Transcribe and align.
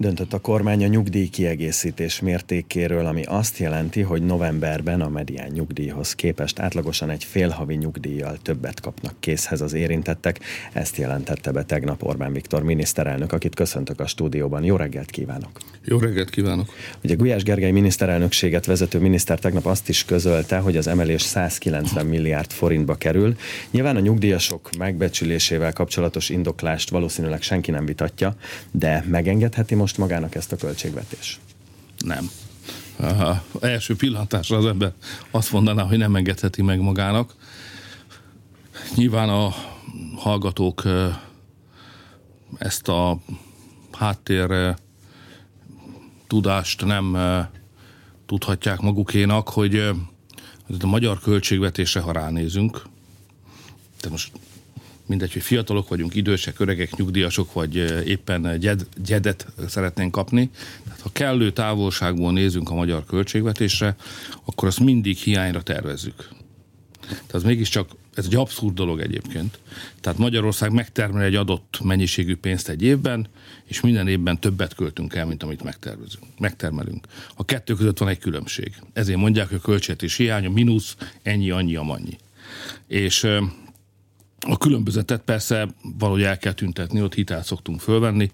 Döntött 0.00 0.32
a 0.32 0.38
kormány 0.38 0.84
a 0.84 0.86
nyugdíj 0.86 1.28
kiegészítés 1.28 2.20
mértékéről, 2.20 3.06
ami 3.06 3.22
azt 3.22 3.58
jelenti, 3.58 4.00
hogy 4.00 4.22
novemberben 4.22 5.00
a 5.00 5.08
medián 5.08 5.50
nyugdíjhoz 5.50 6.14
képest 6.14 6.58
átlagosan 6.58 7.10
egy 7.10 7.24
félhavi 7.24 7.74
nyugdíjjal 7.74 8.38
többet 8.42 8.80
kapnak 8.80 9.14
készhez 9.20 9.60
az 9.60 9.72
érintettek. 9.72 10.40
Ezt 10.72 10.96
jelentette 10.96 11.52
be 11.52 11.62
tegnap 11.62 12.02
Orbán 12.02 12.32
Viktor 12.32 12.62
miniszterelnök, 12.62 13.32
akit 13.32 13.54
köszöntök 13.54 14.00
a 14.00 14.06
stúdióban. 14.06 14.64
Jó 14.64 14.76
reggelt 14.76 15.10
kívánok! 15.10 15.50
Jó 15.84 15.98
reggelt 15.98 16.30
kívánok! 16.30 16.74
Ugye 17.04 17.14
Gulyás 17.14 17.42
Gergely 17.42 17.70
miniszterelnökséget 17.70 18.66
vezető 18.66 18.98
miniszter 18.98 19.38
tegnap 19.38 19.66
azt 19.66 19.88
is 19.88 20.04
közölte, 20.04 20.58
hogy 20.58 20.76
az 20.76 20.86
emelés 20.86 21.22
190 21.22 22.06
milliárd 22.06 22.50
forintba 22.50 22.94
kerül. 22.94 23.36
Nyilván 23.70 23.96
a 23.96 24.00
nyugdíjasok 24.00 24.70
megbecsülésével 24.78 25.72
kapcsolatos 25.72 26.28
indoklást 26.28 26.90
valószínűleg 26.90 27.42
senki 27.42 27.70
nem 27.70 27.86
vitatja, 27.86 28.36
de 28.70 29.04
megengedheti 29.08 29.74
most 29.74 29.87
most 29.88 30.00
magának 30.00 30.34
ezt 30.34 30.52
a 30.52 30.56
költségvetés? 30.56 31.40
Nem. 31.98 32.30
A 32.98 33.34
első 33.60 33.96
pillantásra 33.96 34.56
az 34.56 34.66
ember 34.66 34.92
azt 35.30 35.52
mondaná, 35.52 35.82
hogy 35.82 35.98
nem 35.98 36.16
engedheti 36.16 36.62
meg 36.62 36.80
magának. 36.80 37.34
Nyilván 38.94 39.28
a 39.28 39.54
hallgatók 40.16 40.82
ezt 42.58 42.88
a 42.88 43.18
háttér 43.92 44.74
tudást 46.26 46.84
nem 46.84 47.16
tudhatják 48.26 48.80
magukénak, 48.80 49.48
hogy 49.48 49.76
a 50.80 50.86
magyar 50.86 51.20
költségvetésre, 51.20 52.00
ha 52.00 52.12
ránézünk, 52.12 52.82
de 54.00 54.08
most 54.08 54.32
mindegy, 55.08 55.32
hogy 55.32 55.42
fiatalok 55.42 55.88
vagyunk, 55.88 56.14
idősek, 56.14 56.60
öregek, 56.60 56.96
nyugdíjasok, 56.96 57.52
vagy 57.52 57.76
éppen 58.06 58.58
gyed, 58.58 58.86
gyedet 59.04 59.46
szeretnénk 59.68 60.10
kapni. 60.10 60.50
Tehát 60.84 61.00
ha 61.00 61.10
kellő 61.12 61.50
távolságból 61.50 62.32
nézünk 62.32 62.70
a 62.70 62.74
magyar 62.74 63.04
költségvetésre, 63.04 63.96
akkor 64.44 64.68
azt 64.68 64.80
mindig 64.80 65.16
hiányra 65.16 65.62
tervezzük. 65.62 66.28
Tehát 67.26 67.46
mégiscsak, 67.46 67.90
ez 68.14 68.24
egy 68.24 68.34
abszurd 68.34 68.74
dolog 68.74 69.00
egyébként. 69.00 69.58
Tehát 70.00 70.18
Magyarország 70.18 70.72
megtermel 70.72 71.22
egy 71.22 71.34
adott 71.34 71.78
mennyiségű 71.82 72.36
pénzt 72.36 72.68
egy 72.68 72.82
évben, 72.82 73.26
és 73.64 73.80
minden 73.80 74.08
évben 74.08 74.38
többet 74.40 74.74
költünk 74.74 75.14
el, 75.14 75.26
mint 75.26 75.42
amit 75.42 75.62
megtervezünk, 75.62 76.24
megtermelünk. 76.38 77.06
A 77.34 77.44
kettő 77.44 77.74
között 77.74 77.98
van 77.98 78.08
egy 78.08 78.18
különbség. 78.18 78.74
Ezért 78.92 79.18
mondják, 79.18 79.48
hogy 79.48 79.56
a 79.56 79.66
költségvetés 79.66 80.16
hiány, 80.16 80.46
a 80.46 80.50
mínusz, 80.50 80.96
ennyi, 81.22 81.50
annyi, 81.50 81.76
amannyi. 81.76 82.16
És 82.86 83.26
a 84.46 84.58
különbözetet 84.58 85.20
persze 85.20 85.68
valahogy 85.98 86.22
el 86.22 86.38
kell 86.38 86.52
tüntetni, 86.52 87.02
ott 87.02 87.14
hitelt 87.14 87.44
szoktunk 87.44 87.80
fölvenni, 87.80 88.30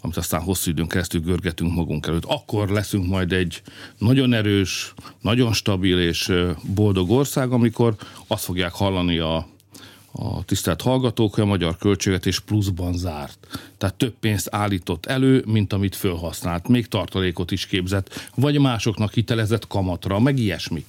amit 0.00 0.16
aztán 0.16 0.40
hosszú 0.40 0.70
időn 0.70 0.86
keresztül 0.88 1.20
görgetünk 1.20 1.74
magunk 1.74 2.06
előtt. 2.06 2.24
Akkor 2.24 2.68
leszünk 2.68 3.06
majd 3.06 3.32
egy 3.32 3.62
nagyon 3.98 4.32
erős, 4.32 4.94
nagyon 5.20 5.52
stabil 5.52 5.98
és 6.00 6.32
boldog 6.74 7.10
ország, 7.10 7.52
amikor 7.52 7.96
azt 8.26 8.44
fogják 8.44 8.72
hallani 8.72 9.18
a, 9.18 9.46
a 10.12 10.44
tisztelt 10.44 10.82
hallgatók, 10.82 11.34
hogy 11.34 11.44
a 11.44 11.46
magyar 11.46 11.76
költségvetés 11.76 12.40
pluszban 12.40 12.96
zárt. 12.96 13.46
Tehát 13.78 13.94
több 13.94 14.14
pénzt 14.20 14.48
állított 14.50 15.06
elő, 15.06 15.44
mint 15.46 15.72
amit 15.72 15.96
felhasznált. 15.96 16.68
Még 16.68 16.86
tartalékot 16.86 17.50
is 17.50 17.66
képzett, 17.66 18.30
vagy 18.34 18.58
másoknak 18.58 19.12
hitelezett 19.12 19.66
kamatra, 19.66 20.20
meg 20.20 20.38
ilyesmi. 20.38 20.84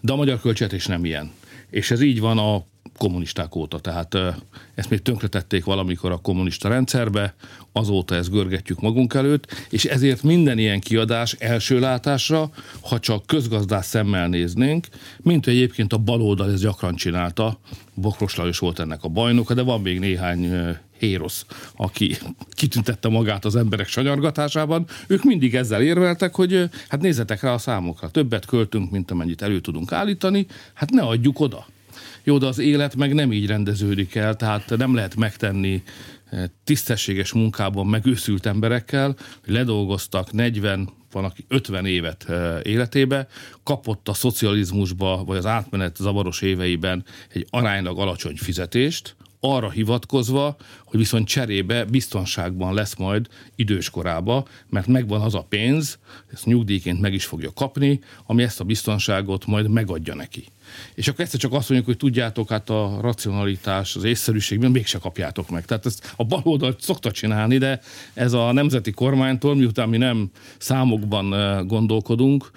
De 0.00 0.12
a 0.12 0.16
magyar 0.16 0.40
költségvetés 0.40 0.86
nem 0.86 1.04
ilyen. 1.04 1.30
És 1.70 1.90
ez 1.90 2.00
így 2.00 2.20
van 2.20 2.38
a 2.38 2.64
kommunisták 2.96 3.54
óta. 3.54 3.78
Tehát 3.78 4.16
ezt 4.74 4.90
még 4.90 5.02
tönkretették 5.02 5.64
valamikor 5.64 6.12
a 6.12 6.16
kommunista 6.16 6.68
rendszerbe, 6.68 7.34
azóta 7.72 8.14
ezt 8.14 8.30
görgetjük 8.30 8.80
magunk 8.80 9.14
előtt, 9.14 9.66
és 9.70 9.84
ezért 9.84 10.22
minden 10.22 10.58
ilyen 10.58 10.80
kiadás 10.80 11.32
első 11.32 11.78
látásra, 11.78 12.50
ha 12.80 12.98
csak 12.98 13.26
közgazdás 13.26 13.84
szemmel 13.84 14.28
néznénk, 14.28 14.86
mint 15.22 15.44
hogy 15.44 15.54
egyébként 15.54 15.92
a 15.92 15.98
baloldal 15.98 16.52
ez 16.52 16.60
gyakran 16.60 16.94
csinálta, 16.94 17.58
Bokros 17.94 18.36
Lajos 18.36 18.58
volt 18.58 18.78
ennek 18.78 19.04
a 19.04 19.08
bajnoka, 19.08 19.54
de 19.54 19.62
van 19.62 19.80
még 19.80 19.98
néhány 19.98 20.76
Hérosz, 20.98 21.46
aki 21.76 22.16
kitüntette 22.50 23.08
magát 23.08 23.44
az 23.44 23.56
emberek 23.56 23.88
sanyargatásában, 23.88 24.86
ők 25.06 25.24
mindig 25.24 25.54
ezzel 25.54 25.82
érveltek, 25.82 26.34
hogy 26.34 26.68
hát 26.88 27.00
nézzetek 27.00 27.42
rá 27.42 27.52
a 27.52 27.58
számokra, 27.58 28.10
többet 28.10 28.46
költünk, 28.46 28.90
mint 28.90 29.10
amennyit 29.10 29.42
elő 29.42 29.60
tudunk 29.60 29.92
állítani, 29.92 30.46
hát 30.74 30.90
ne 30.90 31.02
adjuk 31.02 31.40
oda. 31.40 31.66
Jó, 32.26 32.38
de 32.38 32.46
az 32.46 32.58
élet 32.58 32.96
meg 32.96 33.14
nem 33.14 33.32
így 33.32 33.46
rendeződik 33.46 34.14
el, 34.14 34.36
tehát 34.36 34.76
nem 34.76 34.94
lehet 34.94 35.16
megtenni 35.16 35.82
eh, 36.30 36.44
tisztességes 36.64 37.32
munkában 37.32 37.86
megőszült 37.86 38.46
emberekkel, 38.46 39.16
hogy 39.44 39.54
ledolgoztak 39.54 40.32
40, 40.32 40.88
van, 41.12 41.24
aki 41.24 41.44
50 41.48 41.86
évet 41.86 42.24
eh, 42.28 42.60
életébe, 42.62 43.26
kapott 43.62 44.08
a 44.08 44.14
szocializmusba, 44.14 45.24
vagy 45.24 45.36
az 45.36 45.46
átmenet 45.46 45.96
zavaros 45.96 46.40
éveiben 46.42 47.04
egy 47.28 47.46
aránylag 47.50 47.98
alacsony 47.98 48.36
fizetést, 48.36 49.16
arra 49.44 49.70
hivatkozva, 49.70 50.56
hogy 50.84 50.98
viszont 50.98 51.26
cserébe 51.28 51.84
biztonságban 51.84 52.74
lesz 52.74 52.94
majd 52.94 53.26
időskorába, 53.54 54.46
mert 54.68 54.86
megvan 54.86 55.20
az 55.20 55.34
a 55.34 55.46
pénz, 55.48 55.98
ezt 56.32 56.44
nyugdíjként 56.44 57.00
meg 57.00 57.14
is 57.14 57.24
fogja 57.24 57.52
kapni, 57.52 58.00
ami 58.26 58.42
ezt 58.42 58.60
a 58.60 58.64
biztonságot 58.64 59.46
majd 59.46 59.68
megadja 59.68 60.14
neki. 60.14 60.44
És 60.94 61.08
akkor 61.08 61.24
egyszer 61.24 61.40
csak 61.40 61.52
azt 61.52 61.68
mondjuk, 61.68 61.90
hogy 61.90 61.98
tudjátok, 61.98 62.48
hát 62.48 62.70
a 62.70 62.98
racionalitás, 63.00 63.96
az 63.96 64.04
észszerűségben 64.04 64.70
mégse 64.70 64.98
kapjátok 64.98 65.50
meg. 65.50 65.64
Tehát 65.64 65.86
ezt 65.86 66.12
a 66.16 66.24
baloldal 66.24 66.76
szokta 66.80 67.10
csinálni, 67.10 67.58
de 67.58 67.80
ez 68.14 68.32
a 68.32 68.52
nemzeti 68.52 68.90
kormánytól, 68.90 69.54
miután 69.54 69.88
mi 69.88 69.96
nem 69.96 70.30
számokban 70.58 71.66
gondolkodunk, 71.66 72.50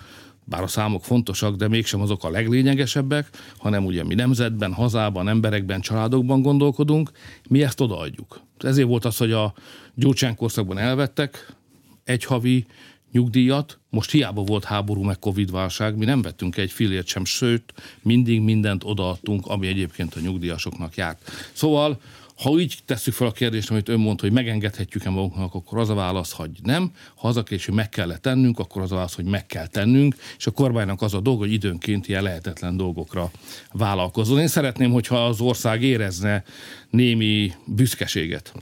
bár 0.50 0.64
a 0.64 0.68
számok 0.68 1.04
fontosak, 1.04 1.56
de 1.56 1.68
mégsem 1.68 2.02
azok 2.02 2.24
a 2.24 2.30
leglényegesebbek, 2.30 3.30
hanem 3.58 3.86
ugye 3.86 4.04
mi 4.04 4.14
nemzetben, 4.14 4.74
hazában, 4.74 5.28
emberekben, 5.28 5.82
családokban 5.82 6.42
gondolkodunk, 6.42 7.12
mi 7.50 7.64
ezt 7.64 7.82
odaadjuk. 7.82 8.42
Ezért 8.58 8.88
volt 8.88 9.06
az, 9.06 9.18
hogy 9.18 9.32
a 9.32 9.54
Gyurcsán 9.94 10.36
korszakban 10.36 10.78
elvettek 10.78 11.56
egy 12.04 12.24
havi 12.24 12.66
nyugdíjat, 13.12 13.80
most 13.90 14.12
hiába 14.12 14.44
volt 14.44 14.64
háború 14.64 15.02
meg 15.02 15.20
Covid 15.20 15.52
válság, 15.52 15.98
mi 15.98 16.06
nem 16.06 16.22
vettünk 16.22 16.58
egy 16.58 16.72
fillért 16.72 17.08
sem, 17.08 17.26
sőt, 17.26 17.74
mindig 18.02 18.42
mindent 18.42 18.84
odaadtunk, 18.84 19.48
ami 19.48 19.68
egyébként 19.68 20.16
a 20.16 20.20
nyugdíjasoknak 20.20 20.96
járt. 20.96 21.32
Szóval 21.54 22.00
ha 22.38 22.60
így 22.60 22.78
tesszük 22.86 23.14
fel 23.14 23.28
a 23.28 23.32
kérdést, 23.32 23.70
amit 23.70 23.90
ön 23.90 24.00
mondta, 24.00 24.24
hogy 24.24 24.34
megengedhetjük-e 24.34 25.10
magunknak, 25.10 25.54
akkor 25.54 25.78
az 25.78 25.90
a 25.90 25.94
válasz, 25.94 26.32
hogy 26.32 26.50
nem. 26.64 26.92
Ha 27.16 27.28
az 27.28 27.38
a 27.38 27.44
kérdés, 27.44 27.66
hogy 27.66 27.76
meg 27.76 27.90
kell 27.90 28.18
tennünk, 28.18 28.60
akkor 28.60 28.82
az 28.82 28.92
a 28.92 28.96
válasz, 28.96 29.16
hogy 29.16 29.26
meg 29.26 29.46
kell 29.46 29.68
tennünk, 29.68 30.16
és 30.38 30.48
a 30.48 30.52
kormánynak 30.52 31.02
az 31.02 31.14
a 31.14 31.20
dolga, 31.20 31.40
hogy 31.40 31.52
időnként 31.52 32.08
ilyen 32.08 32.24
lehetetlen 32.24 32.78
dolgokra 32.78 33.32
vállalkozzon. 33.72 34.40
Én 34.40 34.48
szeretném, 34.48 34.92
hogyha 34.92 35.26
az 35.26 35.42
ország 35.42 35.84
érezne 35.84 36.44
némi 36.90 37.52
büszkeséget 37.66 38.54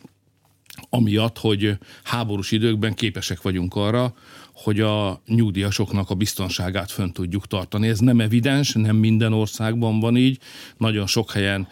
amiatt, 0.89 1.37
hogy 1.37 1.77
háborús 2.03 2.51
időkben 2.51 2.93
képesek 2.93 3.41
vagyunk 3.41 3.75
arra, 3.75 4.13
hogy 4.53 4.79
a 4.79 5.21
nyugdíjasoknak 5.27 6.09
a 6.09 6.15
biztonságát 6.15 6.91
fönn 6.91 7.11
tudjuk 7.11 7.47
tartani. 7.47 7.87
Ez 7.87 7.99
nem 7.99 8.19
evidens, 8.19 8.73
nem 8.73 8.95
minden 8.95 9.33
országban 9.33 9.99
van 9.99 10.17
így. 10.17 10.39
Nagyon 10.77 11.07
sok 11.07 11.31
helyen 11.31 11.67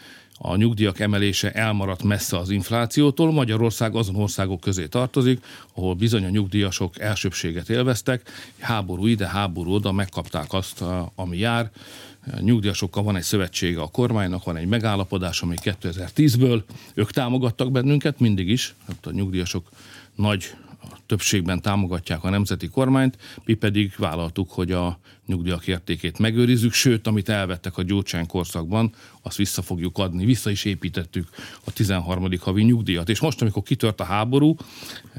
a 0.45 0.55
nyugdíjak 0.55 0.99
emelése 0.99 1.51
elmaradt 1.51 2.03
messze 2.03 2.37
az 2.37 2.49
inflációtól. 2.49 3.31
Magyarország 3.31 3.95
azon 3.95 4.15
országok 4.15 4.59
közé 4.59 4.87
tartozik, 4.87 5.45
ahol 5.73 5.93
bizony 5.93 6.25
a 6.25 6.29
nyugdíjasok 6.29 6.99
elsőbséget 6.99 7.69
élveztek, 7.69 8.29
háború 8.59 9.05
ide, 9.05 9.27
háború 9.27 9.73
oda, 9.73 9.91
megkapták 9.91 10.53
azt, 10.53 10.83
ami 11.15 11.37
jár. 11.37 11.71
A 12.31 12.39
nyugdíjasokkal 12.39 13.03
van 13.03 13.15
egy 13.15 13.23
szövetsége 13.23 13.81
a 13.81 13.87
kormánynak, 13.87 14.43
van 14.43 14.57
egy 14.57 14.67
megállapodás, 14.67 15.41
ami 15.41 15.55
2010-ből, 15.63 16.61
ők 16.93 17.11
támogattak 17.11 17.71
bennünket 17.71 18.19
mindig 18.19 18.49
is, 18.49 18.75
hát 18.87 19.05
a 19.05 19.11
nyugdíjasok 19.11 19.69
nagy 20.15 20.55
többségben 21.05 21.61
támogatják 21.61 22.23
a 22.23 22.29
nemzeti 22.29 22.67
kormányt, 22.67 23.17
mi 23.45 23.53
pedig 23.53 23.93
vállaltuk, 23.97 24.51
hogy 24.51 24.71
a 24.71 24.99
nyugdíjak 25.25 25.67
értékét 25.67 26.19
megőrizzük, 26.19 26.73
sőt, 26.73 27.07
amit 27.07 27.29
elvettek 27.29 27.77
a 27.77 27.83
Gyurcsány 27.83 28.27
korszakban, 28.27 28.93
azt 29.21 29.37
vissza 29.37 29.61
fogjuk 29.61 29.97
adni, 29.97 30.25
vissza 30.25 30.49
is 30.49 30.65
építettük 30.65 31.27
a 31.63 31.71
13. 31.71 32.29
havi 32.39 32.63
nyugdíjat. 32.63 33.09
És 33.09 33.19
most, 33.19 33.41
amikor 33.41 33.63
kitört 33.63 33.99
a 33.99 34.03
háború, 34.03 34.55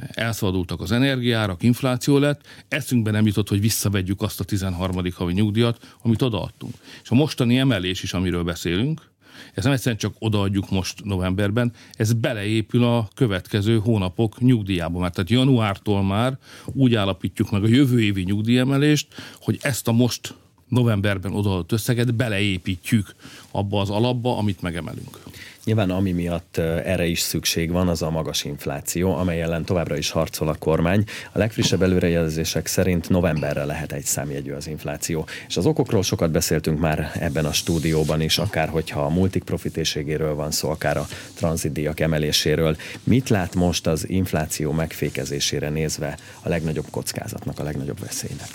elszabadultak 0.09 0.81
az 0.81 0.93
energiárak, 0.93 1.63
infláció 1.63 2.19
lett, 2.19 2.47
eszünkbe 2.69 3.11
nem 3.11 3.27
jutott, 3.27 3.49
hogy 3.49 3.61
visszavegyük 3.61 4.23
azt 4.23 4.41
a 4.41 4.45
13. 4.45 5.05
havi 5.15 5.33
nyugdíjat, 5.33 5.97
amit 6.03 6.23
odaadtunk. 6.23 6.75
És 7.03 7.11
a 7.11 7.15
mostani 7.15 7.59
emelés 7.59 8.03
is, 8.03 8.13
amiről 8.13 8.43
beszélünk, 8.43 9.13
ez 9.55 9.65
nem 9.65 9.73
egyszerűen 9.73 10.01
csak 10.01 10.15
odaadjuk 10.19 10.71
most 10.71 11.05
novemberben, 11.05 11.73
ez 11.97 12.13
beleépül 12.13 12.85
a 12.85 13.09
következő 13.15 13.79
hónapok 13.79 14.41
nyugdíjába. 14.41 14.99
Mert 14.99 15.15
tehát 15.15 15.31
januártól 15.31 16.03
már 16.03 16.39
úgy 16.65 16.95
állapítjuk 16.95 17.51
meg 17.51 17.63
a 17.63 17.69
jövő 17.69 18.03
évi 18.03 18.23
nyugdíjemelést, 18.23 19.07
hogy 19.41 19.59
ezt 19.63 19.89
a 19.89 19.93
most 19.93 20.35
novemberben 20.69 21.35
odaadott 21.35 21.73
összeget 21.73 22.15
beleépítjük 22.15 23.15
abba 23.51 23.81
az 23.81 23.91
alapba, 23.91 24.39
amit 24.39 24.63
megemelünk. 24.63 25.19
Nyilván 25.65 25.91
ami 25.91 26.13
miatt 26.13 26.57
erre 26.57 27.07
is 27.07 27.21
szükség 27.21 27.71
van, 27.71 27.89
az 27.89 28.03
a 28.03 28.11
magas 28.11 28.45
infláció, 28.45 29.15
amely 29.17 29.43
ellen 29.43 29.65
továbbra 29.65 29.97
is 29.97 30.11
harcol 30.11 30.49
a 30.49 30.55
kormány. 30.55 31.05
A 31.33 31.39
legfrissebb 31.39 31.83
előrejelzések 31.83 32.67
szerint 32.67 33.09
novemberre 33.09 33.65
lehet 33.65 33.93
egy 33.93 34.05
számjegyű 34.05 34.53
az 34.53 34.67
infláció. 34.67 35.27
És 35.49 35.57
az 35.57 35.67
okokról 35.67 36.03
sokat 36.03 36.31
beszéltünk 36.31 36.81
már 36.81 37.11
ebben 37.15 37.45
a 37.45 37.53
stúdióban 37.53 38.21
is, 38.21 38.39
akár 38.39 38.69
hogyha 38.69 39.05
a 39.05 39.09
multik 39.09 39.43
profitéségéről 39.43 40.35
van 40.35 40.51
szó, 40.51 40.71
akár 40.71 40.97
a 40.97 41.07
tranzitdíjak 41.35 42.01
emeléséről. 42.01 42.77
Mit 43.05 43.29
lát 43.29 43.55
most 43.55 43.87
az 43.87 44.09
infláció 44.09 44.73
megfékezésére 44.73 45.69
nézve 45.69 46.19
a 46.43 46.49
legnagyobb 46.49 46.87
kockázatnak, 46.91 47.59
a 47.59 47.63
legnagyobb 47.63 48.01
veszélynek? 48.01 48.49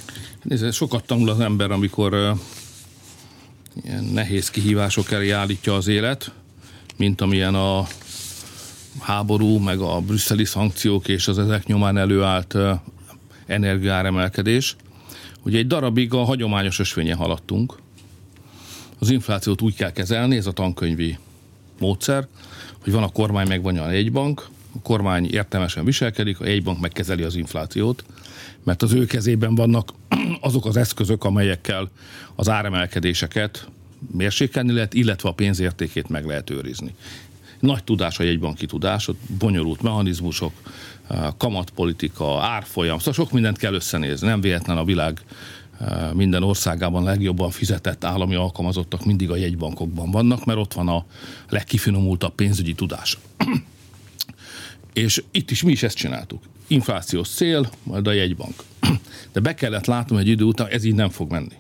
Nézd, 0.43 0.73
sokat 0.73 1.05
tanul 1.05 1.29
az 1.29 1.39
ember, 1.39 1.71
amikor 1.71 2.13
ilyen 3.83 4.03
nehéz 4.03 4.49
kihívások 4.49 5.11
elé 5.11 5.29
állítja 5.29 5.75
az 5.75 5.87
élet, 5.87 6.31
mint 6.99 7.21
amilyen 7.21 7.55
a 7.55 7.87
háború, 8.99 9.57
meg 9.57 9.79
a 9.79 9.99
brüsszeli 9.99 10.45
szankciók 10.45 11.07
és 11.07 11.27
az 11.27 11.39
ezek 11.39 11.65
nyomán 11.65 11.97
előállt 11.97 12.57
energiáremelkedés. 13.45 14.75
Ugye 15.43 15.57
egy 15.57 15.67
darabig 15.67 16.13
a 16.13 16.23
hagyományos 16.23 16.79
ösvényen 16.79 17.17
haladtunk. 17.17 17.77
Az 18.99 19.09
inflációt 19.09 19.61
úgy 19.61 19.75
kell 19.75 19.91
kezelni, 19.91 20.35
ez 20.35 20.45
a 20.45 20.51
tankönyvi 20.51 21.17
módszer, 21.79 22.27
hogy 22.83 22.93
van 22.93 23.03
a 23.03 23.09
kormány, 23.09 23.47
meg 23.47 23.61
van 23.61 23.77
a 23.77 23.91
jegybank, 23.91 24.47
a 24.75 24.79
kormány 24.81 25.29
értelmesen 25.31 25.85
viselkedik, 25.85 26.39
a 26.39 26.47
jegybank 26.47 26.79
megkezeli 26.79 27.23
az 27.23 27.35
inflációt, 27.35 28.03
mert 28.63 28.81
az 28.81 28.93
ő 28.93 29.05
kezében 29.05 29.55
vannak 29.55 29.93
azok 30.41 30.65
az 30.65 30.77
eszközök, 30.77 31.23
amelyekkel 31.23 31.89
az 32.35 32.49
áremelkedéseket 32.49 33.67
mérsékelni 34.11 34.71
lehet, 34.71 34.93
illetve 34.93 35.29
a 35.29 35.33
pénzértékét 35.33 36.09
meg 36.09 36.25
lehet 36.25 36.49
őrizni. 36.49 36.95
Nagy 37.59 37.83
tudás 37.83 38.19
a 38.19 38.23
jegybanki 38.23 38.65
tudás, 38.65 39.07
ott 39.07 39.19
bonyolult 39.39 39.81
mechanizmusok, 39.81 40.53
kamatpolitika, 41.37 42.41
árfolyam, 42.41 42.97
szóval 42.97 43.13
sok 43.13 43.31
mindent 43.31 43.57
kell 43.57 43.73
összenézni. 43.73 44.27
Nem 44.27 44.41
véletlen 44.41 44.77
a 44.77 44.83
világ 44.83 45.21
minden 46.13 46.43
országában 46.43 47.03
legjobban 47.03 47.49
fizetett 47.49 48.03
állami 48.03 48.35
alkalmazottak 48.35 49.05
mindig 49.05 49.29
a 49.29 49.35
jegybankokban 49.35 50.11
vannak, 50.11 50.45
mert 50.45 50.59
ott 50.59 50.73
van 50.73 50.87
a 50.87 51.05
legkifinomultabb 51.49 52.35
pénzügyi 52.35 52.73
tudás. 52.73 53.17
És 54.93 55.23
itt 55.31 55.51
is 55.51 55.63
mi 55.63 55.71
is 55.71 55.83
ezt 55.83 55.95
csináltuk. 55.95 56.43
Inflációs 56.67 57.29
cél, 57.29 57.69
majd 57.83 58.07
a 58.07 58.11
jegybank. 58.11 58.63
De 59.33 59.39
be 59.39 59.53
kellett 59.53 59.85
látnom 59.85 60.19
egy 60.19 60.27
idő 60.27 60.43
után, 60.43 60.67
ez 60.67 60.83
így 60.83 60.95
nem 60.95 61.09
fog 61.09 61.31
menni. 61.31 61.55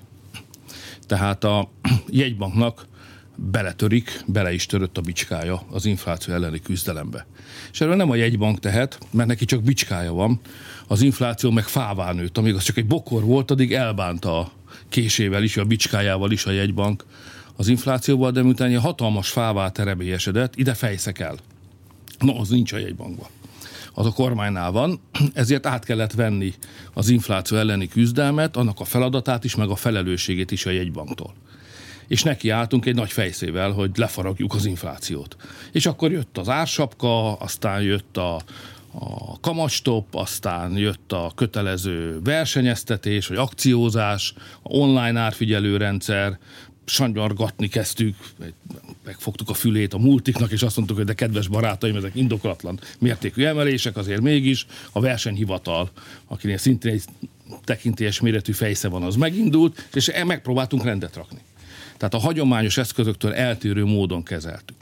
Tehát 1.09 1.43
a 1.43 1.69
jegybanknak 2.21 2.87
beletörik, 3.35 4.23
bele 4.25 4.53
is 4.53 4.65
törött 4.65 4.97
a 4.97 5.01
bicskája 5.01 5.63
az 5.69 5.85
infláció 5.85 6.33
elleni 6.33 6.59
küzdelembe. 6.59 7.25
És 7.71 7.81
erről 7.81 7.95
nem 7.95 8.09
a 8.09 8.15
jegybank 8.15 8.59
tehet, 8.59 8.99
mert 9.11 9.27
neki 9.27 9.45
csak 9.45 9.63
bicskája 9.63 10.13
van, 10.13 10.39
az 10.87 11.01
infláció 11.01 11.51
meg 11.51 11.63
fává 11.63 12.11
nőtt. 12.11 12.37
Amíg 12.37 12.55
az 12.55 12.63
csak 12.63 12.77
egy 12.77 12.85
bokor 12.85 13.23
volt, 13.23 13.51
addig 13.51 13.73
elbánta 13.73 14.39
a 14.39 14.51
késével 14.89 15.43
is, 15.43 15.57
a 15.57 15.65
bicskájával 15.65 16.31
is 16.31 16.45
a 16.45 16.51
jegybank 16.51 17.05
az 17.55 17.67
inflációval, 17.67 18.31
de 18.31 18.43
miután 18.43 18.69
egy 18.69 18.81
hatalmas 18.81 19.29
fává 19.29 19.69
terebélyesedett, 19.69 20.55
ide 20.55 20.73
fejszek 20.73 21.19
el. 21.19 21.37
No, 22.19 22.39
az 22.39 22.49
nincs 22.49 22.73
a 22.73 22.77
jegybankban. 22.77 23.27
Az 23.99 24.05
a 24.05 24.11
kormánynál 24.11 24.71
van, 24.71 24.99
ezért 25.33 25.65
át 25.65 25.85
kellett 25.85 26.13
venni 26.13 26.53
az 26.93 27.09
infláció 27.09 27.57
elleni 27.57 27.87
küzdelmet, 27.87 28.55
annak 28.55 28.79
a 28.79 28.83
feladatát 28.83 29.43
is, 29.43 29.55
meg 29.55 29.69
a 29.69 29.75
felelősségét 29.75 30.51
is 30.51 30.65
a 30.65 30.69
jegybanktól 30.69 31.33
és 32.07 32.23
neki 32.23 32.49
álltunk 32.49 32.85
egy 32.85 32.95
nagy 32.95 33.11
fejszével, 33.11 33.71
hogy 33.71 33.97
lefaragjuk 33.97 34.53
az 34.53 34.65
inflációt. 34.65 35.35
És 35.71 35.85
akkor 35.85 36.11
jött 36.11 36.37
az 36.37 36.49
ársapka, 36.49 37.33
aztán 37.33 37.81
jött 37.81 38.17
a, 38.17 38.35
a 38.91 39.39
kamastop, 39.39 40.15
aztán 40.15 40.77
jött 40.77 41.11
a 41.11 41.31
kötelező 41.35 42.19
versenyeztetés, 42.23 43.27
vagy 43.27 43.37
akciózás, 43.37 44.33
online 44.63 45.19
árfigyelő 45.19 45.77
rendszer, 45.77 46.39
sanyargatni 46.89 47.67
kezdtük, 47.67 48.15
megfogtuk 49.05 49.49
a 49.49 49.53
fülét 49.53 49.93
a 49.93 49.97
multiknak, 49.97 50.51
és 50.51 50.61
azt 50.61 50.75
mondtuk, 50.75 50.97
hogy 50.97 51.05
de 51.05 51.13
kedves 51.13 51.47
barátaim, 51.47 51.95
ezek 51.95 52.15
indokolatlan 52.15 52.79
mértékű 52.99 53.43
emelések, 53.43 53.97
azért 53.97 54.21
mégis 54.21 54.65
a 54.91 54.99
versenyhivatal, 54.99 55.91
akinél 56.27 56.57
szintén 56.57 56.91
egy 56.91 57.03
tekintélyes 57.63 58.19
méretű 58.19 58.51
fejsze 58.51 58.87
van, 58.87 59.03
az 59.03 59.15
megindult, 59.15 59.87
és 59.93 60.11
megpróbáltunk 60.25 60.83
rendet 60.83 61.15
rakni. 61.15 61.39
Tehát 61.97 62.13
a 62.13 62.17
hagyományos 62.17 62.77
eszközöktől 62.77 63.33
eltérő 63.33 63.85
módon 63.85 64.23
kezeltük. 64.23 64.77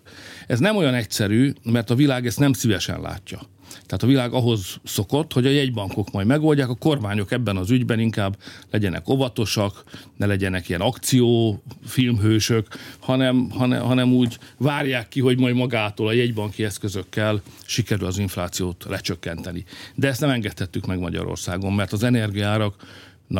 Ez 0.47 0.59
nem 0.59 0.75
olyan 0.75 0.93
egyszerű, 0.93 1.53
mert 1.63 1.89
a 1.89 1.95
világ 1.95 2.25
ezt 2.25 2.39
nem 2.39 2.53
szívesen 2.53 3.01
látja. 3.01 3.41
Tehát 3.69 4.03
a 4.03 4.07
világ 4.07 4.33
ahhoz 4.33 4.79
szokott, 4.83 5.33
hogy 5.33 5.45
a 5.45 5.49
jegybankok 5.49 6.11
majd 6.11 6.27
megoldják, 6.27 6.69
a 6.69 6.75
kormányok 6.75 7.31
ebben 7.31 7.57
az 7.57 7.71
ügyben 7.71 7.99
inkább 7.99 8.37
legyenek 8.71 9.09
óvatosak, 9.09 9.83
ne 10.17 10.25
legyenek 10.25 10.69
ilyen 10.69 10.81
akció 10.81 11.61
filmhősök, 11.85 12.67
hanem, 12.99 13.49
hanem, 13.49 13.81
hanem 13.81 14.13
úgy 14.13 14.37
várják 14.57 15.07
ki, 15.07 15.19
hogy 15.19 15.39
majd 15.39 15.55
magától 15.55 16.07
a 16.07 16.11
jegybanki 16.11 16.63
eszközökkel 16.63 17.41
sikerül 17.65 18.07
az 18.07 18.17
inflációt 18.17 18.85
lecsökkenteni. 18.89 19.65
De 19.95 20.07
ezt 20.07 20.21
nem 20.21 20.29
engedhettük 20.29 20.85
meg 20.85 20.99
Magyarországon, 20.99 21.73
mert 21.73 21.93
az 21.93 22.03
energiárak 22.03 22.75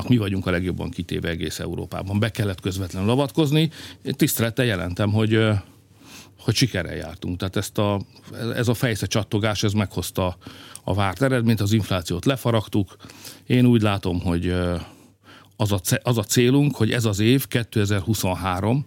mi 0.08 0.18
vagyunk 0.18 0.46
a 0.46 0.52
legjobban 0.52 0.90
kitéve 0.90 1.30
egész 1.30 1.60
Európában. 1.60 2.20
Be 2.20 2.30
kellett 2.30 2.62
közvetlenül 2.62 3.10
avatkozni. 3.10 3.70
Tisztelettel 4.04 4.66
jelentem, 4.66 5.12
hogy 5.12 5.40
hogy 6.48 6.56
sikerrel 6.56 6.96
jártunk. 6.96 7.38
Tehát 7.38 7.56
ezt 7.56 7.78
a, 7.78 8.02
ez 8.56 8.68
a 8.68 8.74
fejsze 8.74 9.06
csattogás, 9.06 9.64
ez 9.64 9.74
meghozta 9.74 10.38
a 10.84 10.94
várt 10.94 11.22
eredményt, 11.22 11.62
az 11.62 11.72
inflációt 11.72 12.26
lefaragtuk. 12.26 12.96
Én 13.46 13.66
úgy 13.66 13.82
látom, 13.82 14.22
hogy 14.22 14.50
az 15.56 15.72
a, 15.72 15.80
az 16.02 16.18
a 16.18 16.24
célunk, 16.24 16.76
hogy 16.76 16.92
ez 16.92 17.06
az 17.06 17.20
év, 17.20 17.48
2023, 17.48 18.86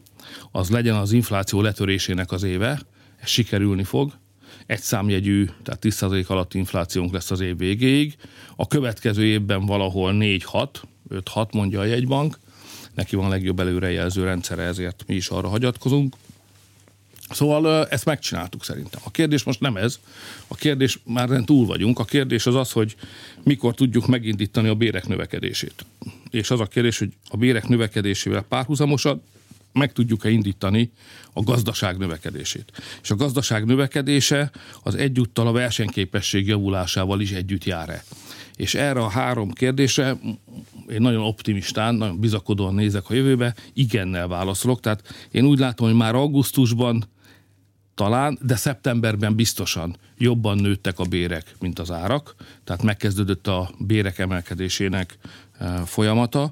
az 0.50 0.70
legyen 0.70 0.94
az 0.94 1.12
infláció 1.12 1.60
letörésének 1.60 2.32
az 2.32 2.42
éve, 2.42 2.80
ez 3.16 3.28
sikerülni 3.28 3.84
fog, 3.84 4.12
egy 4.66 4.80
számjegyű, 4.80 5.48
tehát 5.62 5.84
10% 5.84 6.26
alatt 6.26 6.54
inflációnk 6.54 7.12
lesz 7.12 7.30
az 7.30 7.40
év 7.40 7.56
végéig. 7.56 8.16
A 8.56 8.66
következő 8.66 9.24
évben 9.24 9.66
valahol 9.66 10.12
4-6, 10.18 10.68
5-6 11.10 11.52
mondja 11.52 11.80
a 11.80 11.84
jegybank, 11.84 12.38
neki 12.94 13.16
van 13.16 13.28
legjobb 13.28 13.60
előrejelző 13.60 14.24
rendszere, 14.24 14.62
ezért 14.62 15.04
mi 15.06 15.14
is 15.14 15.28
arra 15.28 15.48
hagyatkozunk. 15.48 16.16
Szóval 17.30 17.88
ezt 17.88 18.04
megcsináltuk 18.04 18.64
szerintem. 18.64 19.00
A 19.04 19.10
kérdés 19.10 19.42
most 19.42 19.60
nem 19.60 19.76
ez, 19.76 19.98
a 20.48 20.54
kérdés 20.54 21.00
már 21.04 21.28
túl 21.44 21.66
vagyunk, 21.66 21.98
a 21.98 22.04
kérdés 22.04 22.46
az 22.46 22.54
az, 22.54 22.72
hogy 22.72 22.96
mikor 23.42 23.74
tudjuk 23.74 24.06
megindítani 24.06 24.68
a 24.68 24.74
bérek 24.74 25.06
növekedését. 25.06 25.84
És 26.30 26.50
az 26.50 26.60
a 26.60 26.66
kérdés, 26.66 26.98
hogy 26.98 27.12
a 27.28 27.36
bérek 27.36 27.68
növekedésével 27.68 28.42
párhuzamosan 28.42 29.22
meg 29.72 29.92
tudjuk-e 29.92 30.30
indítani 30.30 30.90
a 31.32 31.42
gazdaság 31.42 31.98
növekedését. 31.98 32.72
És 33.02 33.10
a 33.10 33.14
gazdaság 33.14 33.64
növekedése 33.64 34.50
az 34.82 34.94
egyúttal 34.94 35.46
a 35.46 35.52
versenyképesség 35.52 36.46
javulásával 36.46 37.20
is 37.20 37.30
együtt 37.30 37.64
jár-e. 37.64 38.04
És 38.56 38.74
erre 38.74 39.00
a 39.00 39.08
három 39.08 39.50
kérdésre 39.50 40.18
én 40.90 41.00
nagyon 41.00 41.22
optimistán, 41.22 41.94
nagyon 41.94 42.18
bizakodóan 42.18 42.74
nézek 42.74 43.10
a 43.10 43.14
jövőbe, 43.14 43.54
igennel 43.72 44.28
válaszolok. 44.28 44.80
Tehát 44.80 45.02
én 45.30 45.44
úgy 45.44 45.58
látom, 45.58 45.86
hogy 45.86 45.96
már 45.96 46.14
augusztusban 46.14 47.04
talán, 48.00 48.38
de 48.42 48.56
szeptemberben 48.56 49.34
biztosan 49.34 49.96
jobban 50.18 50.58
nőttek 50.58 50.98
a 50.98 51.04
bérek, 51.04 51.54
mint 51.58 51.78
az 51.78 51.90
árak, 51.90 52.34
tehát 52.64 52.82
megkezdődött 52.82 53.46
a 53.46 53.70
bérek 53.78 54.18
emelkedésének 54.18 55.18
e, 55.58 55.66
folyamata. 55.66 56.50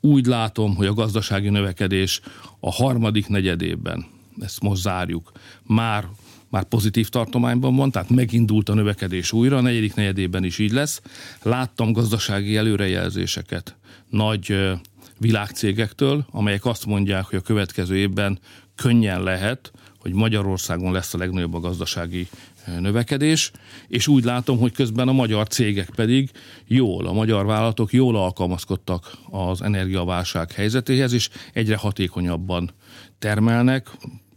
Úgy 0.00 0.26
látom, 0.26 0.74
hogy 0.74 0.86
a 0.86 0.92
gazdasági 0.94 1.48
növekedés 1.48 2.20
a 2.60 2.72
harmadik 2.72 3.28
negyedében, 3.28 4.06
ezt 4.40 4.60
most 4.60 4.82
zárjuk, 4.82 5.32
már 5.62 6.04
már 6.48 6.64
pozitív 6.64 7.08
tartományban 7.08 7.76
van, 7.76 7.90
tehát 7.90 8.10
megindult 8.10 8.68
a 8.68 8.74
növekedés 8.74 9.32
újra, 9.32 9.56
a 9.56 9.60
negyedik 9.60 9.94
negyedében 9.94 10.44
is 10.44 10.58
így 10.58 10.72
lesz. 10.72 11.02
Láttam 11.42 11.92
gazdasági 11.92 12.56
előrejelzéseket 12.56 13.76
nagy 14.08 14.50
e, 14.50 14.80
világcégektől, 15.18 16.26
amelyek 16.30 16.64
azt 16.64 16.86
mondják, 16.86 17.24
hogy 17.24 17.38
a 17.38 17.42
következő 17.42 17.96
évben 17.96 18.38
könnyen 18.74 19.22
lehet 19.22 19.72
hogy 19.98 20.12
Magyarországon 20.12 20.92
lesz 20.92 21.14
a 21.14 21.18
legnagyobb 21.18 21.54
a 21.54 21.60
gazdasági 21.60 22.28
eh, 22.64 22.78
növekedés, 22.78 23.50
és 23.88 24.06
úgy 24.06 24.24
látom, 24.24 24.58
hogy 24.58 24.72
közben 24.72 25.08
a 25.08 25.12
magyar 25.12 25.48
cégek 25.48 25.90
pedig 25.90 26.30
jól, 26.66 27.06
a 27.06 27.12
magyar 27.12 27.46
vállalatok 27.46 27.92
jól 27.92 28.16
alkalmazkodtak 28.16 29.12
az 29.30 29.62
energiaválság 29.62 30.52
helyzetéhez, 30.52 31.12
és 31.12 31.28
egyre 31.52 31.76
hatékonyabban 31.76 32.70
termelnek, 33.18 33.90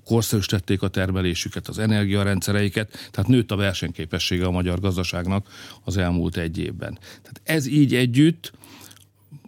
korszerűsítették 0.05 0.81
a 0.81 0.87
termelésüket, 0.87 1.67
az 1.67 1.79
energiarendszereiket, 1.79 3.09
tehát 3.11 3.29
nőtt 3.29 3.51
a 3.51 3.55
versenyképessége 3.55 4.45
a 4.45 4.51
magyar 4.51 4.79
gazdaságnak 4.79 5.47
az 5.83 5.97
elmúlt 5.97 6.37
egy 6.37 6.57
évben. 6.57 6.99
Tehát 6.99 7.41
ez 7.43 7.67
így 7.67 7.95
együtt 7.95 8.51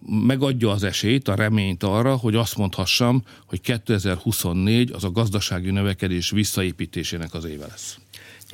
megadja 0.06 0.70
az 0.70 0.82
esélyt, 0.82 1.28
a 1.28 1.34
reményt 1.34 1.82
arra, 1.82 2.16
hogy 2.16 2.34
azt 2.34 2.56
mondhassam, 2.56 3.22
hogy 3.46 3.60
2024 3.60 4.90
az 4.92 5.04
a 5.04 5.10
gazdasági 5.10 5.70
növekedés 5.70 6.30
visszaépítésének 6.30 7.34
az 7.34 7.44
éve 7.44 7.66
lesz. 7.66 7.98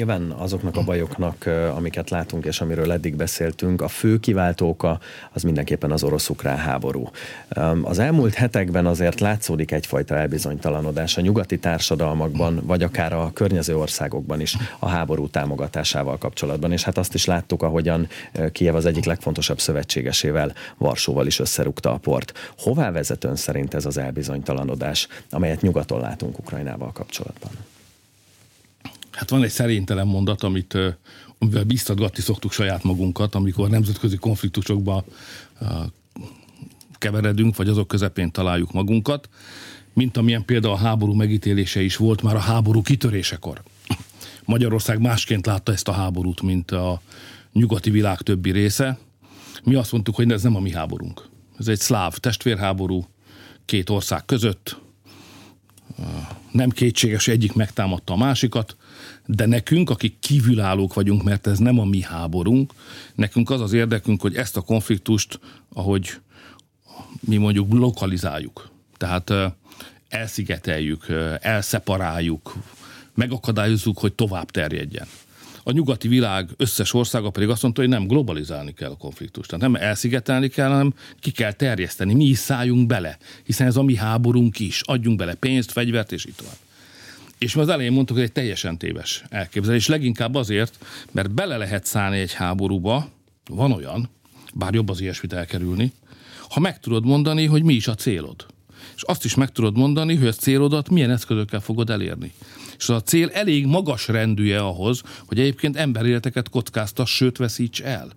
Nyilván 0.01 0.31
azoknak 0.31 0.77
a 0.77 0.83
bajoknak, 0.83 1.47
amiket 1.75 2.11
látunk 2.11 2.45
és 2.45 2.61
amiről 2.61 2.93
eddig 2.93 3.17
beszéltünk, 3.17 3.83
a 3.83 3.89
fő 3.89 4.19
kiváltóka 4.19 5.01
az 5.33 5.43
mindenképpen 5.43 5.91
az 5.91 6.03
orosz-ukrán 6.03 6.57
háború. 6.57 7.11
Az 7.83 7.99
elmúlt 7.99 8.35
hetekben 8.35 8.87
azért 8.87 9.21
látszódik 9.21 9.71
egyfajta 9.73 10.17
elbizonytalanodás 10.17 11.17
a 11.17 11.21
nyugati 11.21 11.59
társadalmakban, 11.59 12.61
vagy 12.65 12.83
akár 12.83 13.13
a 13.13 13.31
környező 13.35 13.77
országokban 13.77 14.41
is 14.41 14.57
a 14.79 14.89
háború 14.89 15.29
támogatásával 15.29 16.19
kapcsolatban. 16.19 16.73
És 16.73 16.83
hát 16.83 16.99
azt 16.99 17.15
is 17.15 17.25
láttuk, 17.25 17.63
ahogyan 17.63 18.09
Kiev 18.53 18.75
az 18.75 18.87
egyik 18.87 19.05
legfontosabb 19.05 19.61
szövetségesével, 19.61 20.53
Varsóval 20.77 21.27
is 21.27 21.39
összerúgta 21.39 21.93
a 21.93 21.97
port. 21.97 22.53
Hová 22.59 22.91
vezet 22.91 23.25
ön 23.25 23.37
szerint 23.37 23.75
ez 23.75 23.87
az 23.87 23.99
elbizonytalanodás, 23.99 25.09
amelyet 25.31 25.61
nyugaton 25.61 26.01
látunk 26.01 26.39
Ukrajnával 26.39 26.93
kapcsolatban? 26.93 27.51
Hát 29.21 29.31
van 29.31 29.43
egy 29.43 29.51
szerénytelen 29.51 30.07
mondat, 30.07 30.43
amit 30.43 30.79
amivel 31.39 31.65
biztatgatni 31.65 32.23
szoktuk 32.23 32.53
saját 32.53 32.83
magunkat, 32.83 33.35
amikor 33.35 33.69
nemzetközi 33.69 34.17
konfliktusokba 34.17 35.05
keveredünk, 36.99 37.57
vagy 37.57 37.69
azok 37.69 37.89
közepén 37.89 38.31
találjuk 38.31 38.73
magunkat, 38.73 39.29
mint 39.93 40.17
amilyen 40.17 40.45
például 40.45 40.75
a 40.75 40.77
háború 40.77 41.13
megítélése 41.13 41.83
is 41.83 41.97
volt 41.97 42.23
már 42.23 42.35
a 42.35 42.39
háború 42.39 42.83
kitörésekor. 42.83 43.63
Magyarország 44.45 45.01
másként 45.01 45.47
látta 45.47 45.73
ezt 45.73 45.89
a 45.89 45.93
háborút, 45.93 46.43
mint 46.43 46.71
a 46.71 47.01
nyugati 47.53 47.91
világ 47.91 48.21
többi 48.21 48.51
része. 48.51 48.99
Mi 49.65 49.75
azt 49.75 49.93
mondtuk, 49.93 50.15
hogy 50.15 50.33
ez 50.33 50.43
nem 50.43 50.57
a 50.57 50.61
mi 50.61 50.73
háborunk. 50.73 51.29
Ez 51.59 51.69
egy 51.69 51.81
szláv 51.81 52.17
testvérháború 52.17 53.05
két 53.65 53.91
ország 53.91 54.25
között. 54.25 54.81
Nem 56.53 56.71
kétséges, 56.71 57.29
egyik 57.29 57.53
megtámadta 57.53 58.13
a 58.13 58.17
másikat 58.17 58.77
de 59.35 59.47
nekünk, 59.47 59.91
akik 59.91 60.19
kívülállók 60.19 60.95
vagyunk, 60.95 61.23
mert 61.23 61.47
ez 61.47 61.59
nem 61.59 61.79
a 61.79 61.85
mi 61.85 62.01
háborunk, 62.01 62.73
nekünk 63.15 63.51
az 63.51 63.61
az 63.61 63.73
érdekünk, 63.73 64.21
hogy 64.21 64.37
ezt 64.37 64.57
a 64.57 64.61
konfliktust, 64.61 65.41
ahogy 65.73 66.11
mi 67.21 67.37
mondjuk 67.37 67.73
lokalizáljuk. 67.73 68.71
Tehát 68.97 69.33
elszigeteljük, 70.09 71.07
elszeparáljuk, 71.41 72.55
megakadályozzuk, 73.15 73.99
hogy 73.99 74.13
tovább 74.13 74.51
terjedjen. 74.51 75.07
A 75.63 75.71
nyugati 75.73 76.09
világ 76.09 76.49
összes 76.57 76.95
országa 76.95 77.31
pedig 77.31 77.49
azt 77.49 77.63
mondta, 77.63 77.81
hogy 77.81 77.91
nem 77.91 78.07
globalizálni 78.07 78.73
kell 78.73 78.91
a 78.91 78.97
konfliktust. 78.97 79.51
Tehát 79.51 79.65
nem 79.65 79.83
elszigetelni 79.83 80.49
kell, 80.49 80.69
hanem 80.69 80.95
ki 81.21 81.31
kell 81.31 81.53
terjeszteni. 81.53 82.15
Mi 82.15 82.25
is 82.25 82.39
szálljunk 82.39 82.87
bele, 82.87 83.19
hiszen 83.45 83.67
ez 83.67 83.77
a 83.77 83.83
mi 83.83 83.97
háborunk 83.97 84.59
is. 84.59 84.83
Adjunk 84.85 85.19
bele 85.19 85.35
pénzt, 85.35 85.73
fegyvert, 85.73 86.13
és 86.13 86.27
így 86.27 86.35
tovább. 86.35 86.57
És 87.41 87.55
mi 87.55 87.61
az 87.61 87.69
elején 87.69 87.93
mondtuk, 87.93 88.17
hogy 88.17 88.25
egy 88.25 88.33
teljesen 88.33 88.79
téves 88.79 89.25
elképzelés. 89.29 89.87
Leginkább 89.87 90.35
azért, 90.35 90.85
mert 91.13 91.31
bele 91.31 91.57
lehet 91.57 91.85
szállni 91.85 92.19
egy 92.19 92.33
háborúba, 92.33 93.09
van 93.51 93.73
olyan, 93.73 94.09
bár 94.55 94.75
jobb 94.75 94.89
az 94.89 95.01
ilyesmit 95.01 95.33
elkerülni, 95.33 95.93
ha 96.49 96.61
meg 96.61 96.81
tudod 96.81 97.05
mondani, 97.05 97.47
hogy 97.47 97.63
mi 97.63 97.75
is 97.75 97.89
a 97.89 97.95
célod. 97.95 98.47
És 98.97 99.03
azt 99.03 99.25
is 99.25 99.35
meg 99.35 99.53
tudod 99.53 99.77
mondani, 99.77 100.17
hogy 100.17 100.27
a 100.27 100.33
célodat 100.33 100.89
milyen 100.89 101.11
eszközökkel 101.11 101.61
fogod 101.61 101.91
elérni. 101.91 102.33
És 102.77 102.89
az 102.89 102.97
a 102.97 103.03
cél 103.03 103.29
elég 103.29 103.67
magas 103.67 104.09
rendűje 104.09 104.61
ahhoz, 104.61 105.03
hogy 105.27 105.41
egyébként 105.41 105.77
emberéleteket 105.77 106.49
kockáztass, 106.49 107.15
sőt 107.15 107.37
veszíts 107.37 107.83
el. 107.83 108.11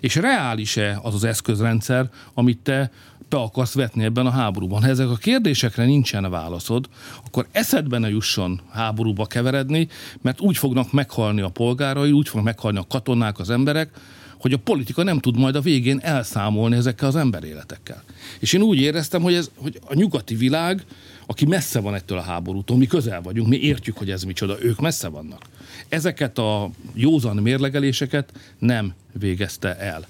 És 0.00 0.14
reális-e 0.14 0.98
az 1.02 1.14
az 1.14 1.24
eszközrendszer, 1.24 2.10
amit 2.34 2.58
te 2.58 2.90
be 3.34 3.40
akarsz 3.40 3.74
vetni 3.74 4.04
ebben 4.04 4.26
a 4.26 4.30
háborúban. 4.30 4.82
Ha 4.82 4.88
ezek 4.88 5.08
a 5.08 5.14
kérdésekre 5.14 5.84
nincsen 5.84 6.30
válaszod, 6.30 6.88
akkor 7.26 7.46
eszedbe 7.52 7.98
ne 7.98 8.08
jusson 8.08 8.60
háborúba 8.70 9.26
keveredni, 9.26 9.88
mert 10.22 10.40
úgy 10.40 10.56
fognak 10.56 10.92
meghalni 10.92 11.40
a 11.40 11.48
polgárai, 11.48 12.12
úgy 12.12 12.28
fognak 12.28 12.44
meghalni 12.44 12.78
a 12.78 12.86
katonák, 12.88 13.38
az 13.38 13.50
emberek, 13.50 13.90
hogy 14.38 14.52
a 14.52 14.58
politika 14.58 15.02
nem 15.02 15.18
tud 15.18 15.38
majd 15.38 15.56
a 15.56 15.60
végén 15.60 15.98
elszámolni 16.02 16.76
ezekkel 16.76 17.08
az 17.08 17.16
emberéletekkel. 17.16 18.02
És 18.40 18.52
én 18.52 18.62
úgy 18.62 18.78
éreztem, 18.78 19.22
hogy, 19.22 19.34
ez, 19.34 19.50
hogy 19.56 19.80
a 19.84 19.94
nyugati 19.94 20.34
világ, 20.34 20.84
aki 21.26 21.46
messze 21.46 21.80
van 21.80 21.94
ettől 21.94 22.18
a 22.18 22.22
háborútól, 22.22 22.76
mi 22.76 22.86
közel 22.86 23.22
vagyunk, 23.22 23.48
mi 23.48 23.60
értjük, 23.60 23.96
hogy 23.96 24.10
ez 24.10 24.22
micsoda, 24.22 24.62
ők 24.62 24.80
messze 24.80 25.08
vannak. 25.08 25.42
Ezeket 25.88 26.38
a 26.38 26.70
józan 26.92 27.36
mérlegeléseket 27.36 28.32
nem 28.58 28.94
végezte 29.12 29.76
el. 29.76 30.06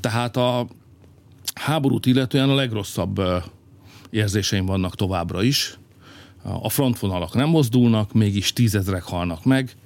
Tehát 0.00 0.36
a 0.36 0.66
háborút 1.54 2.06
illetően 2.06 2.50
a 2.50 2.54
legrosszabb 2.54 3.20
érzéseim 4.10 4.66
vannak 4.66 4.96
továbbra 4.96 5.42
is. 5.42 5.78
A 6.42 6.68
frontvonalak 6.68 7.34
nem 7.34 7.48
mozdulnak, 7.48 8.12
mégis 8.12 8.52
tízezrek 8.52 9.02
halnak 9.02 9.44
meg, 9.44 9.76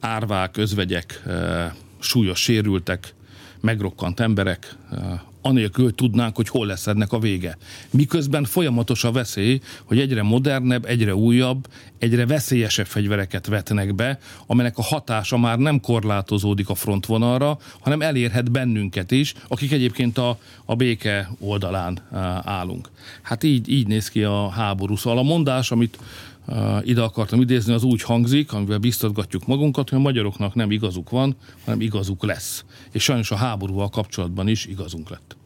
árvák, 0.00 0.56
özvegyek, 0.56 1.22
súlyos 1.98 2.40
sérültek, 2.40 3.14
megrokkant 3.62 4.20
emberek, 4.20 4.76
anélkül, 5.42 5.84
hogy 5.84 5.94
tudnánk, 5.94 6.36
hogy 6.36 6.48
hol 6.48 6.66
lesz 6.66 6.86
ennek 6.86 7.12
a 7.12 7.18
vége. 7.18 7.56
Miközben 7.90 8.44
folyamatos 8.44 9.04
a 9.04 9.12
veszély, 9.12 9.60
hogy 9.84 10.00
egyre 10.00 10.22
modernebb, 10.22 10.84
egyre 10.84 11.14
újabb, 11.14 11.68
egyre 11.98 12.26
veszélyesebb 12.26 12.86
fegyvereket 12.86 13.46
vetnek 13.46 13.94
be, 13.94 14.18
amelynek 14.46 14.78
a 14.78 14.82
hatása 14.82 15.38
már 15.38 15.58
nem 15.58 15.80
korlátozódik 15.80 16.68
a 16.68 16.74
frontvonalra, 16.74 17.58
hanem 17.80 18.02
elérhet 18.02 18.50
bennünket 18.50 19.10
is, 19.10 19.34
akik 19.48 19.72
egyébként 19.72 20.18
a, 20.18 20.38
a 20.64 20.74
béke 20.74 21.30
oldalán 21.38 21.98
állunk. 22.44 22.90
Hát 23.22 23.42
így, 23.42 23.68
így 23.68 23.86
néz 23.86 24.08
ki 24.08 24.22
a 24.22 24.48
háború. 24.48 24.96
Szóval 24.96 25.18
a 25.18 25.22
mondás, 25.22 25.70
amit 25.70 25.98
ide 26.82 27.02
akartam 27.02 27.40
idézni, 27.40 27.72
az 27.72 27.82
úgy 27.82 28.02
hangzik, 28.02 28.52
amivel 28.52 28.78
biztatgatjuk 28.78 29.46
magunkat, 29.46 29.88
hogy 29.88 29.98
a 29.98 30.02
magyaroknak 30.02 30.54
nem 30.54 30.70
igazuk 30.70 31.10
van, 31.10 31.36
hanem 31.64 31.80
igazuk 31.80 32.24
lesz. 32.24 32.64
És 32.92 33.02
sajnos 33.02 33.30
a 33.30 33.36
háborúval 33.36 33.88
kapcsolatban 33.88 34.48
is 34.48 34.66
igazunk 34.66 35.08
lett. 35.08 35.36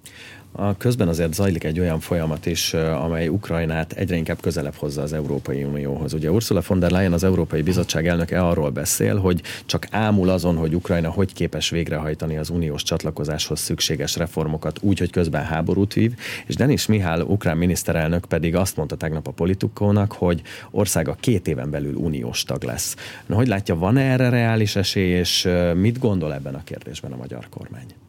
A 0.58 0.76
közben 0.76 1.08
azért 1.08 1.34
zajlik 1.34 1.64
egy 1.64 1.80
olyan 1.80 2.00
folyamat 2.00 2.46
is, 2.46 2.74
amely 2.74 3.28
Ukrajnát 3.28 3.92
egyre 3.92 4.16
inkább 4.16 4.40
közelebb 4.40 4.74
hozza 4.74 5.02
az 5.02 5.12
Európai 5.12 5.64
Unióhoz. 5.64 6.12
Ugye 6.12 6.30
Ursula 6.30 6.62
von 6.66 6.78
der 6.78 6.90
Leyen, 6.90 7.12
az 7.12 7.24
Európai 7.24 7.62
Bizottság 7.62 8.06
elnöke 8.06 8.40
arról 8.40 8.70
beszél, 8.70 9.16
hogy 9.16 9.42
csak 9.66 9.86
ámul 9.90 10.28
azon, 10.28 10.56
hogy 10.56 10.74
Ukrajna 10.74 11.10
hogy 11.10 11.32
képes 11.32 11.70
végrehajtani 11.70 12.36
az 12.36 12.50
uniós 12.50 12.82
csatlakozáshoz 12.82 13.60
szükséges 13.60 14.16
reformokat 14.16 14.78
úgy, 14.82 14.98
hogy 14.98 15.10
közben 15.10 15.44
háborút 15.44 15.92
vív, 15.92 16.12
és 16.46 16.54
Denis 16.54 16.86
Mihál, 16.86 17.20
ukrán 17.20 17.56
miniszterelnök 17.56 18.24
pedig 18.24 18.54
azt 18.54 18.76
mondta 18.76 18.96
tegnap 18.96 19.26
a 19.26 19.30
politikónak, 19.32 20.12
hogy 20.12 20.42
országa 20.70 21.16
két 21.20 21.48
éven 21.48 21.70
belül 21.70 21.94
uniós 21.94 22.42
tag 22.42 22.62
lesz. 22.62 22.96
Na, 23.26 23.34
hogy 23.34 23.48
látja, 23.48 23.74
van 23.74 23.96
erre 23.96 24.28
reális 24.28 24.76
esély, 24.76 25.10
és 25.10 25.48
mit 25.74 25.98
gondol 25.98 26.34
ebben 26.34 26.54
a 26.54 26.64
kérdésben 26.64 27.12
a 27.12 27.16
magyar 27.16 27.48
kormány? 27.48 28.05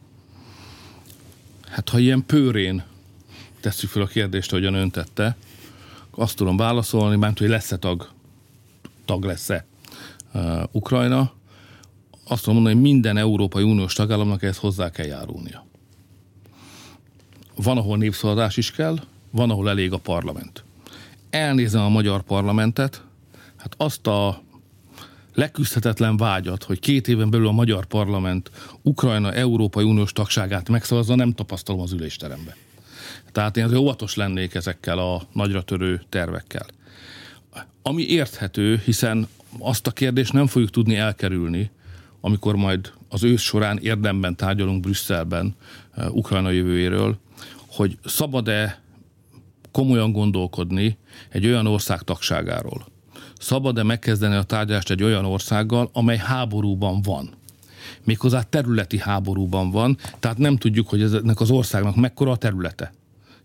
Hát 1.70 1.88
ha 1.88 1.98
ilyen 1.98 2.26
pőrén 2.26 2.82
tesszük 3.60 3.90
fel 3.90 4.02
a 4.02 4.06
kérdést, 4.06 4.52
ahogyan 4.52 4.74
ön 4.74 4.90
tette, 4.90 5.36
azt 6.10 6.36
tudom 6.36 6.56
válaszolni, 6.56 7.16
mert 7.16 7.38
hogy 7.38 7.48
lesz-e 7.48 7.76
tag, 7.76 8.08
tag 9.04 9.24
lesz-e 9.24 9.66
uh, 10.34 10.62
Ukrajna, 10.72 11.32
azt 12.28 12.40
tudom 12.42 12.54
mondani, 12.54 12.74
hogy 12.74 12.84
minden 12.84 13.16
Európai 13.16 13.62
Uniós 13.62 13.94
tagállamnak 13.94 14.42
ezt 14.42 14.58
hozzá 14.58 14.90
kell 14.90 15.06
járulnia. 15.06 15.66
Van, 17.56 17.76
ahol 17.76 17.96
népszavazás 17.96 18.56
is 18.56 18.70
kell, 18.70 18.98
van, 19.30 19.50
ahol 19.50 19.68
elég 19.68 19.92
a 19.92 19.98
parlament. 19.98 20.64
Elnézem 21.30 21.82
a 21.82 21.88
magyar 21.88 22.22
parlamentet, 22.22 23.02
hát 23.56 23.74
azt 23.76 24.06
a 24.06 24.42
leküzdhetetlen 25.38 26.16
vágyat, 26.16 26.64
hogy 26.64 26.78
két 26.78 27.08
éven 27.08 27.30
belül 27.30 27.46
a 27.46 27.52
magyar 27.52 27.86
parlament 27.86 28.50
Ukrajna 28.82 29.32
Európai 29.32 29.84
Uniós 29.84 30.12
tagságát 30.12 30.68
megszavazza, 30.68 31.14
nem 31.14 31.32
tapasztalom 31.32 31.80
az 31.80 31.92
ülésteremben. 31.92 32.54
Tehát 33.32 33.56
én 33.56 33.64
azért 33.64 33.80
óvatos 33.80 34.14
lennék 34.14 34.54
ezekkel 34.54 34.98
a 34.98 35.22
nagyra 35.32 35.62
törő 35.62 36.02
tervekkel. 36.08 36.66
Ami 37.82 38.02
érthető, 38.02 38.82
hiszen 38.84 39.28
azt 39.58 39.86
a 39.86 39.90
kérdést 39.90 40.32
nem 40.32 40.46
fogjuk 40.46 40.70
tudni 40.70 40.96
elkerülni, 40.96 41.70
amikor 42.20 42.56
majd 42.56 42.92
az 43.08 43.24
ősz 43.24 43.42
során 43.42 43.78
érdemben 43.78 44.36
tárgyalunk 44.36 44.80
Brüsszelben 44.80 45.54
uh, 45.96 46.14
Ukrajna 46.16 46.50
jövőjéről, 46.50 47.18
hogy 47.66 47.98
szabad-e 48.04 48.82
komolyan 49.72 50.12
gondolkodni 50.12 50.98
egy 51.28 51.46
olyan 51.46 51.66
ország 51.66 52.02
tagságáról, 52.02 52.86
szabad-e 53.38 53.82
megkezdeni 53.82 54.34
a 54.34 54.42
tárgyalást 54.42 54.90
egy 54.90 55.02
olyan 55.02 55.24
országgal, 55.24 55.90
amely 55.92 56.16
háborúban 56.16 57.02
van? 57.02 57.30
Méghozzá 58.04 58.42
területi 58.42 58.98
háborúban 58.98 59.70
van, 59.70 59.96
tehát 60.18 60.38
nem 60.38 60.56
tudjuk, 60.56 60.88
hogy 60.88 61.02
ennek 61.02 61.40
az 61.40 61.50
országnak 61.50 61.96
mekkora 61.96 62.30
a 62.30 62.36
területe 62.36 62.92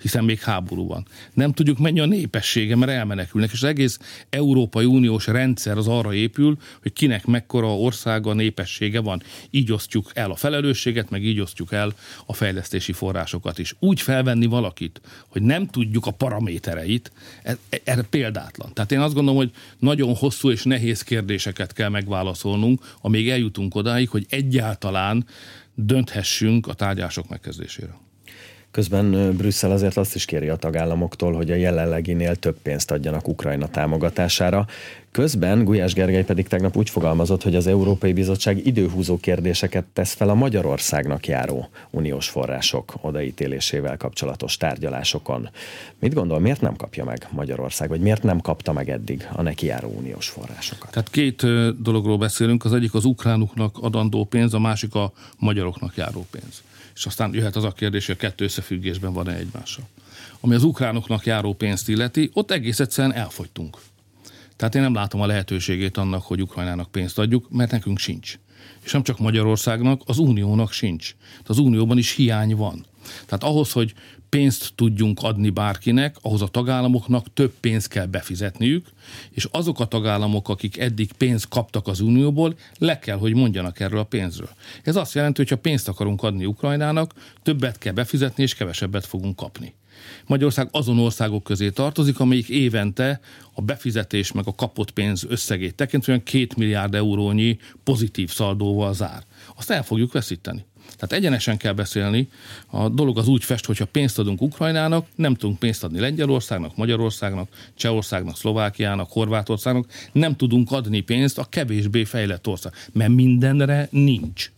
hiszen 0.03 0.23
még 0.23 0.39
háború 0.39 0.87
van. 0.87 1.07
Nem 1.33 1.53
tudjuk 1.53 1.77
mennyi 1.77 1.99
a 1.99 2.05
népessége, 2.05 2.75
mert 2.75 2.91
elmenekülnek, 2.91 3.51
és 3.51 3.61
az 3.61 3.69
egész 3.69 3.99
Európai 4.29 4.85
Uniós 4.85 5.27
rendszer 5.27 5.77
az 5.77 5.87
arra 5.87 6.13
épül, 6.13 6.57
hogy 6.81 6.93
kinek 6.93 7.25
mekkora 7.25 7.77
országa, 7.77 8.33
népessége 8.33 8.99
van. 8.99 9.21
Így 9.49 9.71
osztjuk 9.71 10.11
el 10.13 10.31
a 10.31 10.35
felelősséget, 10.35 11.09
meg 11.09 11.23
így 11.23 11.39
osztjuk 11.39 11.71
el 11.71 11.93
a 12.25 12.33
fejlesztési 12.33 12.91
forrásokat 12.91 13.59
is. 13.59 13.75
Úgy 13.79 14.01
felvenni 14.01 14.45
valakit, 14.45 15.01
hogy 15.27 15.41
nem 15.41 15.67
tudjuk 15.67 16.05
a 16.05 16.11
paramétereit, 16.11 17.11
e, 17.43 17.57
e, 17.69 17.79
erre 17.83 18.01
példátlan. 18.01 18.73
Tehát 18.73 18.91
én 18.91 18.99
azt 18.99 19.13
gondolom, 19.13 19.39
hogy 19.39 19.51
nagyon 19.79 20.15
hosszú 20.15 20.51
és 20.51 20.63
nehéz 20.63 21.01
kérdéseket 21.01 21.73
kell 21.73 21.89
megválaszolnunk, 21.89 22.95
amíg 23.01 23.29
eljutunk 23.29 23.75
odáig, 23.75 24.09
hogy 24.09 24.25
egyáltalán 24.29 25.25
dönthessünk 25.75 26.67
a 26.67 26.73
tárgyások 26.73 27.29
megkezdésére. 27.29 28.02
Közben 28.73 29.35
Brüsszel 29.37 29.71
azért 29.71 29.97
azt 29.97 30.15
is 30.15 30.25
kéri 30.25 30.49
a 30.49 30.55
tagállamoktól, 30.55 31.33
hogy 31.33 31.51
a 31.51 31.55
jelenleginél 31.55 32.35
több 32.35 32.57
pénzt 32.61 32.91
adjanak 32.91 33.27
Ukrajna 33.27 33.67
támogatására. 33.67 34.65
Közben 35.11 35.63
Gulyás 35.63 35.93
Gergely 35.93 36.23
pedig 36.23 36.47
tegnap 36.47 36.77
úgy 36.77 36.89
fogalmazott, 36.89 37.43
hogy 37.43 37.55
az 37.55 37.67
Európai 37.67 38.13
Bizottság 38.13 38.65
időhúzó 38.65 39.17
kérdéseket 39.17 39.83
tesz 39.93 40.13
fel 40.13 40.29
a 40.29 40.33
Magyarországnak 40.33 41.27
járó 41.27 41.69
uniós 41.89 42.29
források 42.29 42.93
odaítélésével 43.01 43.97
kapcsolatos 43.97 44.57
tárgyalásokon. 44.57 45.49
Mit 45.99 46.13
gondol, 46.13 46.39
miért 46.39 46.61
nem 46.61 46.75
kapja 46.75 47.03
meg 47.03 47.27
Magyarország, 47.31 47.89
vagy 47.89 48.01
miért 48.01 48.23
nem 48.23 48.39
kapta 48.39 48.73
meg 48.73 48.89
eddig 48.89 49.27
a 49.31 49.41
neki 49.41 49.65
járó 49.65 49.93
uniós 49.97 50.27
forrásokat? 50.27 50.91
Tehát 50.91 51.09
két 51.09 51.45
dologról 51.81 52.17
beszélünk, 52.17 52.65
az 52.65 52.73
egyik 52.73 52.93
az 52.93 53.05
ukránoknak 53.05 53.77
adandó 53.81 54.23
pénz, 54.23 54.53
a 54.53 54.59
másik 54.59 54.95
a 54.95 55.11
magyaroknak 55.37 55.95
járó 55.95 56.25
pénz 56.31 56.61
és 56.95 57.05
aztán 57.05 57.33
jöhet 57.33 57.55
az 57.55 57.63
a 57.63 57.71
kérdés, 57.71 58.05
hogy 58.05 58.15
a 58.15 58.21
kettő 58.21 58.43
összefüggésben 58.43 59.13
van-e 59.13 59.35
egymással. 59.35 59.87
Ami 60.39 60.55
az 60.55 60.63
ukránoknak 60.63 61.25
járó 61.25 61.53
pénzt 61.53 61.89
illeti, 61.89 62.29
ott 62.33 62.51
egész 62.51 62.79
egyszerűen 62.79 63.13
elfogytunk. 63.13 63.77
Tehát 64.55 64.75
én 64.75 64.81
nem 64.81 64.93
látom 64.93 65.21
a 65.21 65.25
lehetőségét 65.25 65.97
annak, 65.97 66.23
hogy 66.23 66.41
Ukrajnának 66.41 66.91
pénzt 66.91 67.19
adjuk, 67.19 67.49
mert 67.49 67.71
nekünk 67.71 67.97
sincs. 67.97 68.39
És 68.83 68.91
nem 68.91 69.03
csak 69.03 69.19
Magyarországnak, 69.19 70.01
az 70.05 70.17
Uniónak 70.17 70.71
sincs. 70.71 71.15
Tehát 71.29 71.49
az 71.49 71.57
Unióban 71.57 71.97
is 71.97 72.11
hiány 72.11 72.55
van. 72.55 72.85
Tehát 73.25 73.43
ahhoz, 73.43 73.71
hogy 73.71 73.93
pénzt 74.33 74.73
tudjunk 74.75 75.19
adni 75.21 75.49
bárkinek, 75.49 76.15
ahhoz 76.21 76.41
a 76.41 76.47
tagállamoknak 76.47 77.33
több 77.33 77.53
pénzt 77.59 77.87
kell 77.87 78.05
befizetniük, 78.05 78.87
és 79.31 79.47
azok 79.51 79.79
a 79.79 79.85
tagállamok, 79.85 80.49
akik 80.49 80.77
eddig 80.77 81.11
pénzt 81.11 81.47
kaptak 81.47 81.87
az 81.87 81.99
Unióból, 81.99 82.55
le 82.77 82.99
kell, 82.99 83.17
hogy 83.17 83.33
mondjanak 83.33 83.79
erről 83.79 83.99
a 83.99 84.03
pénzről. 84.03 84.49
Ez 84.83 84.95
azt 84.95 85.13
jelenti, 85.13 85.41
hogy 85.41 85.49
ha 85.49 85.55
pénzt 85.55 85.87
akarunk 85.87 86.23
adni 86.23 86.45
Ukrajnának, 86.45 87.13
többet 87.43 87.77
kell 87.77 87.93
befizetni, 87.93 88.43
és 88.43 88.55
kevesebbet 88.55 89.05
fogunk 89.05 89.35
kapni. 89.35 89.73
Magyarország 90.25 90.67
azon 90.71 90.99
országok 90.99 91.43
közé 91.43 91.69
tartozik, 91.69 92.19
amelyik 92.19 92.49
évente 92.49 93.19
a 93.53 93.61
befizetés 93.61 94.31
meg 94.31 94.47
a 94.47 94.55
kapott 94.55 94.91
pénz 94.91 95.25
összegét 95.29 95.75
tekintve 95.75 96.11
olyan 96.11 96.23
két 96.23 96.55
milliárd 96.55 96.95
eurónyi 96.95 97.57
pozitív 97.83 98.31
szaldóval 98.31 98.93
zár. 98.93 99.23
Azt 99.55 99.69
el 99.69 99.83
fogjuk 99.83 100.11
veszíteni. 100.11 100.65
Tehát 100.95 101.13
egyenesen 101.13 101.57
kell 101.57 101.73
beszélni. 101.73 102.29
A 102.67 102.89
dolog 102.89 103.17
az 103.17 103.27
úgy 103.27 103.43
fest, 103.43 103.65
hogyha 103.65 103.85
pénzt 103.85 104.19
adunk 104.19 104.41
Ukrajnának, 104.41 105.07
nem 105.15 105.35
tudunk 105.35 105.59
pénzt 105.59 105.83
adni 105.83 105.99
Lengyelországnak, 105.99 106.75
Magyarországnak, 106.75 107.49
Csehországnak, 107.75 108.37
Szlovákiának, 108.37 109.11
Horvátországnak, 109.11 109.91
nem 110.11 110.35
tudunk 110.35 110.71
adni 110.71 110.99
pénzt 110.99 111.37
a 111.37 111.45
kevésbé 111.49 112.03
fejlett 112.03 112.47
ország, 112.47 112.73
mert 112.91 113.11
mindenre 113.11 113.87
nincs. 113.91 114.51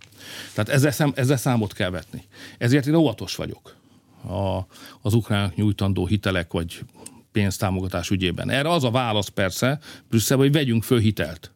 Tehát 0.53 0.69
ezzel, 0.69 0.91
szám, 0.91 1.11
ezzel 1.15 1.37
számot 1.37 1.73
kell 1.73 1.89
vetni. 1.89 2.23
Ezért 2.57 2.87
én 2.87 2.95
óvatos 2.95 3.35
vagyok 3.35 3.75
a, 4.27 4.67
az 5.01 5.13
ukránok 5.13 5.55
nyújtandó 5.55 6.05
hitelek 6.05 6.51
vagy 6.51 6.79
pénztámogatás 7.31 8.09
ügyében. 8.09 8.49
Erre 8.49 8.69
az 8.69 8.83
a 8.83 8.91
válasz 8.91 9.27
persze, 9.27 9.79
Brüsszel, 10.09 10.37
hogy 10.37 10.51
vegyünk 10.51 10.83
föl 10.83 10.99
hitelt. 10.99 11.51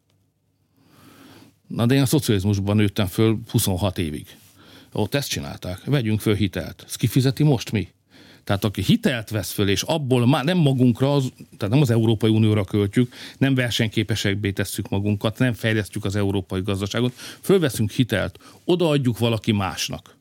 Na 1.67 1.85
de 1.85 1.95
én 1.95 2.01
a 2.01 2.05
szocializmusban 2.05 2.75
nőttem 2.75 3.07
föl 3.07 3.39
26 3.51 3.97
évig. 3.97 4.27
Ott 4.91 5.15
ezt 5.15 5.29
csinálták. 5.29 5.84
Vegyünk 5.86 6.19
föl 6.19 6.36
hitelt. 6.36 6.84
Ezt 6.86 6.98
kifizeti 6.98 7.43
most 7.43 7.72
mi? 7.72 7.88
Tehát 8.43 8.63
aki 8.63 8.81
hitelt 8.81 9.29
vesz 9.29 9.51
föl, 9.51 9.69
és 9.69 9.81
abból 9.81 10.27
már 10.27 10.43
nem 10.43 10.58
magunkra, 10.58 11.13
az, 11.13 11.31
tehát 11.58 11.74
nem 11.74 11.81
az 11.81 11.89
Európai 11.89 12.29
Unióra 12.29 12.63
költjük, 12.63 13.13
nem 13.38 13.55
versenyképesekbé 13.55 14.51
tesszük 14.51 14.89
magunkat, 14.89 15.38
nem 15.38 15.53
fejlesztjük 15.53 16.05
az 16.05 16.15
európai 16.15 16.62
gazdaságot, 16.62 17.13
fölveszünk 17.41 17.91
hitelt, 17.91 18.39
odaadjuk 18.65 19.17
valaki 19.17 19.51
másnak 19.51 20.17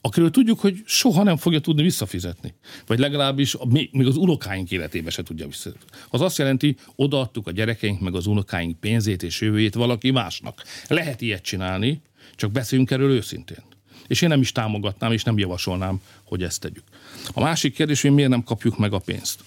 akiről 0.00 0.30
tudjuk, 0.30 0.60
hogy 0.60 0.82
soha 0.84 1.22
nem 1.22 1.36
fogja 1.36 1.60
tudni 1.60 1.82
visszafizetni. 1.82 2.54
Vagy 2.86 2.98
legalábbis 2.98 3.56
még, 3.68 4.06
az 4.06 4.16
unokáink 4.16 4.70
életébe 4.70 5.10
se 5.10 5.22
tudja 5.22 5.46
visszafizetni. 5.46 5.98
Az 6.10 6.20
azt 6.20 6.38
jelenti, 6.38 6.76
odaadtuk 6.96 7.46
a 7.46 7.50
gyerekeink 7.50 8.00
meg 8.00 8.14
az 8.14 8.26
unokáink 8.26 8.80
pénzét 8.80 9.22
és 9.22 9.40
jövőjét 9.40 9.74
valaki 9.74 10.10
másnak. 10.10 10.62
Lehet 10.86 11.20
ilyet 11.20 11.42
csinálni, 11.42 12.00
csak 12.34 12.52
beszéljünk 12.52 12.90
erről 12.90 13.10
őszintén. 13.10 13.67
És 14.08 14.22
én 14.22 14.28
nem 14.28 14.40
is 14.40 14.52
támogatnám, 14.52 15.12
és 15.12 15.22
nem 15.22 15.38
javasolnám, 15.38 16.00
hogy 16.24 16.42
ezt 16.42 16.60
tegyük. 16.60 16.84
A 17.32 17.40
másik 17.40 17.74
kérdés, 17.74 18.02
hogy 18.02 18.12
miért 18.12 18.30
nem 18.30 18.42
kapjuk 18.42 18.78
meg 18.78 18.92
a 18.92 18.98
pénzt. 18.98 19.40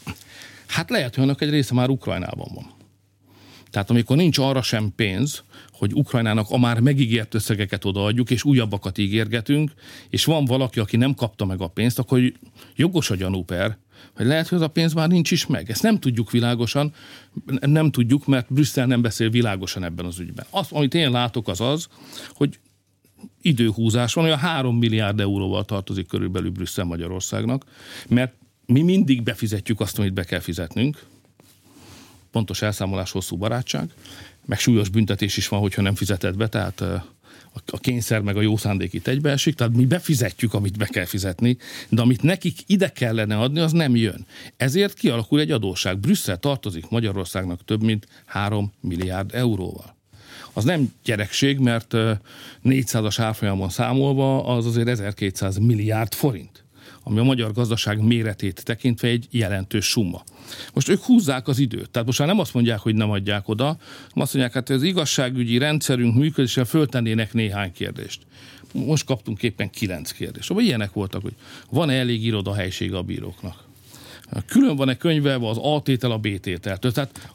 Hát 0.67 0.89
lehet, 0.89 1.15
hogy 1.15 1.23
annak 1.23 1.41
egy 1.41 1.49
része 1.49 1.73
már 1.73 1.89
Ukrajnában 1.89 2.51
van. 2.53 2.71
Tehát 3.69 3.89
amikor 3.89 4.17
nincs 4.17 4.37
arra 4.37 4.61
sem 4.61 4.93
pénz, 4.95 5.43
hogy 5.71 5.93
Ukrajnának 5.93 6.49
a 6.49 6.57
már 6.57 6.79
megígért 6.79 7.33
összegeket 7.33 7.85
odaadjuk, 7.85 8.29
és 8.29 8.43
újabbakat 8.43 8.97
ígérgetünk, 8.97 9.71
és 10.09 10.25
van 10.25 10.45
valaki, 10.45 10.79
aki 10.79 10.97
nem 10.97 11.13
kapta 11.13 11.45
meg 11.45 11.61
a 11.61 11.67
pénzt, 11.67 11.99
akkor 11.99 12.33
jogos 12.75 13.09
a 13.09 13.15
gyanúper, 13.15 13.77
hogy 14.15 14.25
lehet, 14.25 14.47
hogy 14.47 14.57
az 14.57 14.63
a 14.63 14.67
pénz 14.67 14.93
már 14.93 15.07
nincs 15.07 15.31
is 15.31 15.45
meg. 15.45 15.69
Ezt 15.69 15.81
nem 15.81 15.99
tudjuk 15.99 16.31
világosan, 16.31 16.93
nem 17.59 17.91
tudjuk, 17.91 18.25
mert 18.25 18.53
Brüsszel 18.53 18.85
nem 18.85 19.01
beszél 19.01 19.29
világosan 19.29 19.83
ebben 19.83 20.05
az 20.05 20.19
ügyben. 20.19 20.45
Azt, 20.49 20.71
amit 20.71 20.93
én 20.93 21.11
látok, 21.11 21.47
az 21.47 21.61
az, 21.61 21.87
hogy 22.33 22.59
időhúzás 23.41 24.13
van, 24.13 24.23
olyan 24.23 24.37
3 24.37 24.77
milliárd 24.77 25.19
euróval 25.19 25.65
tartozik 25.65 26.07
körülbelül 26.07 26.51
Brüsszel 26.51 26.85
Magyarországnak, 26.85 27.65
mert 28.07 28.33
mi 28.65 28.81
mindig 28.81 29.23
befizetjük 29.23 29.79
azt, 29.79 29.99
amit 29.99 30.13
be 30.13 30.23
kell 30.23 30.39
fizetnünk, 30.39 31.05
pontos 32.31 32.61
elszámolás, 32.61 33.11
hosszú 33.11 33.37
barátság, 33.37 33.93
meg 34.45 34.59
súlyos 34.59 34.89
büntetés 34.89 35.37
is 35.37 35.47
van, 35.47 35.59
hogyha 35.59 35.81
nem 35.81 35.95
fizeted 35.95 36.37
be, 36.37 36.47
tehát 36.47 36.83
a 37.65 37.77
kényszer 37.77 38.21
meg 38.21 38.37
a 38.37 38.41
jó 38.41 38.57
szándék 38.57 38.93
itt 38.93 39.07
egybeesik, 39.07 39.55
tehát 39.55 39.75
mi 39.75 39.85
befizetjük, 39.85 40.53
amit 40.53 40.77
be 40.77 40.85
kell 40.85 41.05
fizetni, 41.05 41.57
de 41.89 42.01
amit 42.01 42.21
nekik 42.21 42.57
ide 42.65 42.89
kellene 42.89 43.37
adni, 43.39 43.59
az 43.59 43.71
nem 43.71 43.95
jön. 43.95 44.25
Ezért 44.57 44.93
kialakul 44.93 45.39
egy 45.39 45.51
adóság. 45.51 45.99
Brüsszel 45.99 46.37
tartozik 46.37 46.89
Magyarországnak 46.89 47.65
több 47.65 47.83
mint 47.83 48.07
3 48.25 48.73
milliárd 48.79 49.35
euróval. 49.35 49.95
Az 50.53 50.63
nem 50.63 50.93
gyerekség, 51.03 51.57
mert 51.59 51.93
400-as 52.63 53.15
árfolyamon 53.17 53.69
számolva 53.69 54.45
az 54.45 54.65
azért 54.65 54.87
1200 54.87 55.57
milliárd 55.57 56.13
forint 56.13 56.63
ami 57.03 57.19
a 57.19 57.23
magyar 57.23 57.51
gazdaság 57.51 58.03
méretét 58.03 58.63
tekintve 58.63 59.07
egy 59.07 59.27
jelentős 59.29 59.85
summa. 59.85 60.23
Most 60.73 60.89
ők 60.89 61.03
húzzák 61.03 61.47
az 61.47 61.59
időt. 61.59 61.89
Tehát 61.89 62.07
most 62.07 62.19
már 62.19 62.27
nem 62.27 62.39
azt 62.39 62.53
mondják, 62.53 62.79
hogy 62.79 62.95
nem 62.95 63.09
adják 63.11 63.47
oda, 63.47 63.63
hanem 63.63 63.77
azt 64.13 64.33
mondják, 64.33 64.53
hát 64.53 64.69
az 64.69 64.83
igazságügyi 64.83 65.57
rendszerünk 65.57 66.15
működéssel 66.15 66.65
föltennének 66.65 67.33
néhány 67.33 67.71
kérdést. 67.71 68.21
Most 68.73 69.05
kaptunk 69.05 69.43
éppen 69.43 69.69
kilenc 69.69 70.11
kérdést. 70.11 70.49
Vagy 70.49 70.63
ilyenek 70.63 70.93
voltak, 70.93 71.21
hogy 71.21 71.35
van-e 71.69 71.93
elég 71.93 72.25
irodahelysége 72.25 72.97
a 72.97 73.01
bíróknak? 73.01 73.63
Külön 74.45 74.75
van-e 74.75 74.97
könyvelve 74.97 75.47
az 75.47 75.57
A 75.57 75.81
tétel 75.81 76.11
a 76.11 76.17
B 76.17 76.39
tételtől? 76.39 76.91
Tehát 76.91 77.31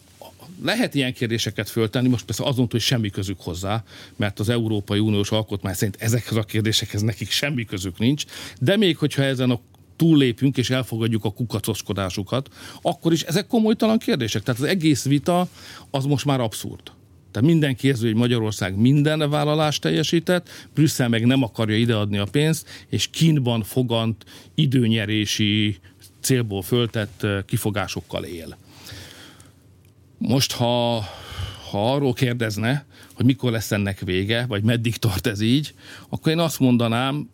lehet 0.63 0.95
ilyen 0.95 1.13
kérdéseket 1.13 1.69
föltenni, 1.69 2.09
most 2.09 2.25
persze 2.25 2.45
azon, 2.45 2.69
hogy 2.71 2.81
semmi 2.81 3.11
közük 3.11 3.41
hozzá, 3.41 3.85
mert 4.17 4.39
az 4.39 4.49
Európai 4.49 4.99
Uniós 4.99 5.31
alkotmány 5.31 5.75
szerint 5.75 5.97
ezekhez 6.01 6.37
a 6.37 6.43
kérdésekhez 6.43 7.03
nekik 7.03 7.31
semmi 7.31 7.65
közük 7.65 7.99
nincs, 7.99 8.25
de 8.61 8.77
még 8.77 8.97
hogyha 8.97 9.23
ezen 9.23 9.51
a 9.51 9.61
túllépünk 9.97 10.57
és 10.57 10.71
elfogadjuk 10.71 11.25
a 11.25 11.33
kukacoskodásukat, 11.33 12.49
akkor 12.83 13.13
is 13.13 13.23
ezek 13.23 13.47
komolytalan 13.47 13.99
kérdések. 13.99 14.43
Tehát 14.43 14.61
az 14.61 14.67
egész 14.67 15.05
vita 15.05 15.49
az 15.91 16.05
most 16.05 16.25
már 16.25 16.41
abszurd. 16.41 16.83
Tehát 17.31 17.51
mindenki 17.51 17.87
érzi, 17.87 18.07
hogy 18.07 18.15
Magyarország 18.15 18.77
minden 18.77 19.31
vállalást 19.31 19.81
teljesített, 19.81 20.49
Brüsszel 20.75 21.09
meg 21.09 21.27
nem 21.27 21.43
akarja 21.43 21.77
ideadni 21.77 22.19
a 22.19 22.25
pénzt, 22.25 22.87
és 22.89 23.07
kínban 23.07 23.63
fogant 23.63 24.25
időnyerési 24.55 25.79
célból 26.21 26.63
föltett 26.63 27.27
kifogásokkal 27.47 28.25
él. 28.25 28.57
Most, 30.19 30.53
ha, 30.53 31.05
ha 31.71 31.93
arról 31.93 32.13
kérdezne, 32.13 32.87
hogy 33.15 33.25
mikor 33.25 33.51
lesz 33.51 33.73
ennek 33.73 34.01
vége, 34.01 34.47
vagy 34.47 34.63
meddig 34.63 34.97
tart 34.97 35.27
ez 35.27 35.41
így, 35.41 35.75
akkor 36.09 36.33
én 36.33 36.39
azt 36.39 36.61
mondanám, 36.61 37.31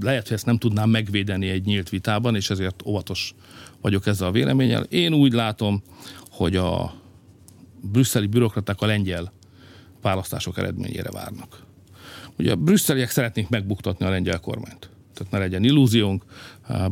lehet, 0.00 0.26
hogy 0.26 0.36
ezt 0.36 0.46
nem 0.46 0.58
tudnám 0.58 0.90
megvédeni 0.90 1.48
egy 1.48 1.64
nyílt 1.64 1.88
vitában, 1.88 2.34
és 2.34 2.50
ezért 2.50 2.82
óvatos 2.86 3.34
vagyok 3.80 4.06
ezzel 4.06 4.28
a 4.28 4.32
véleménnyel. 4.32 4.82
Én 4.82 5.14
úgy 5.14 5.32
látom, 5.32 5.82
hogy 6.30 6.56
a 6.56 6.94
brüsszeli 7.80 8.26
bürokraták 8.26 8.80
a 8.80 8.86
lengyel 8.86 9.32
választások 10.02 10.58
eredményére 10.58 11.10
várnak. 11.10 11.62
Ugye 12.38 12.52
a 12.52 12.56
brüsszeliek 12.56 13.10
szeretnék 13.10 13.48
megbuktatni 13.48 14.06
a 14.06 14.10
lengyel 14.10 14.40
kormányt. 14.40 14.90
Tehát 15.14 15.32
ne 15.32 15.38
legyen 15.38 15.64
illúziónk, 15.64 16.24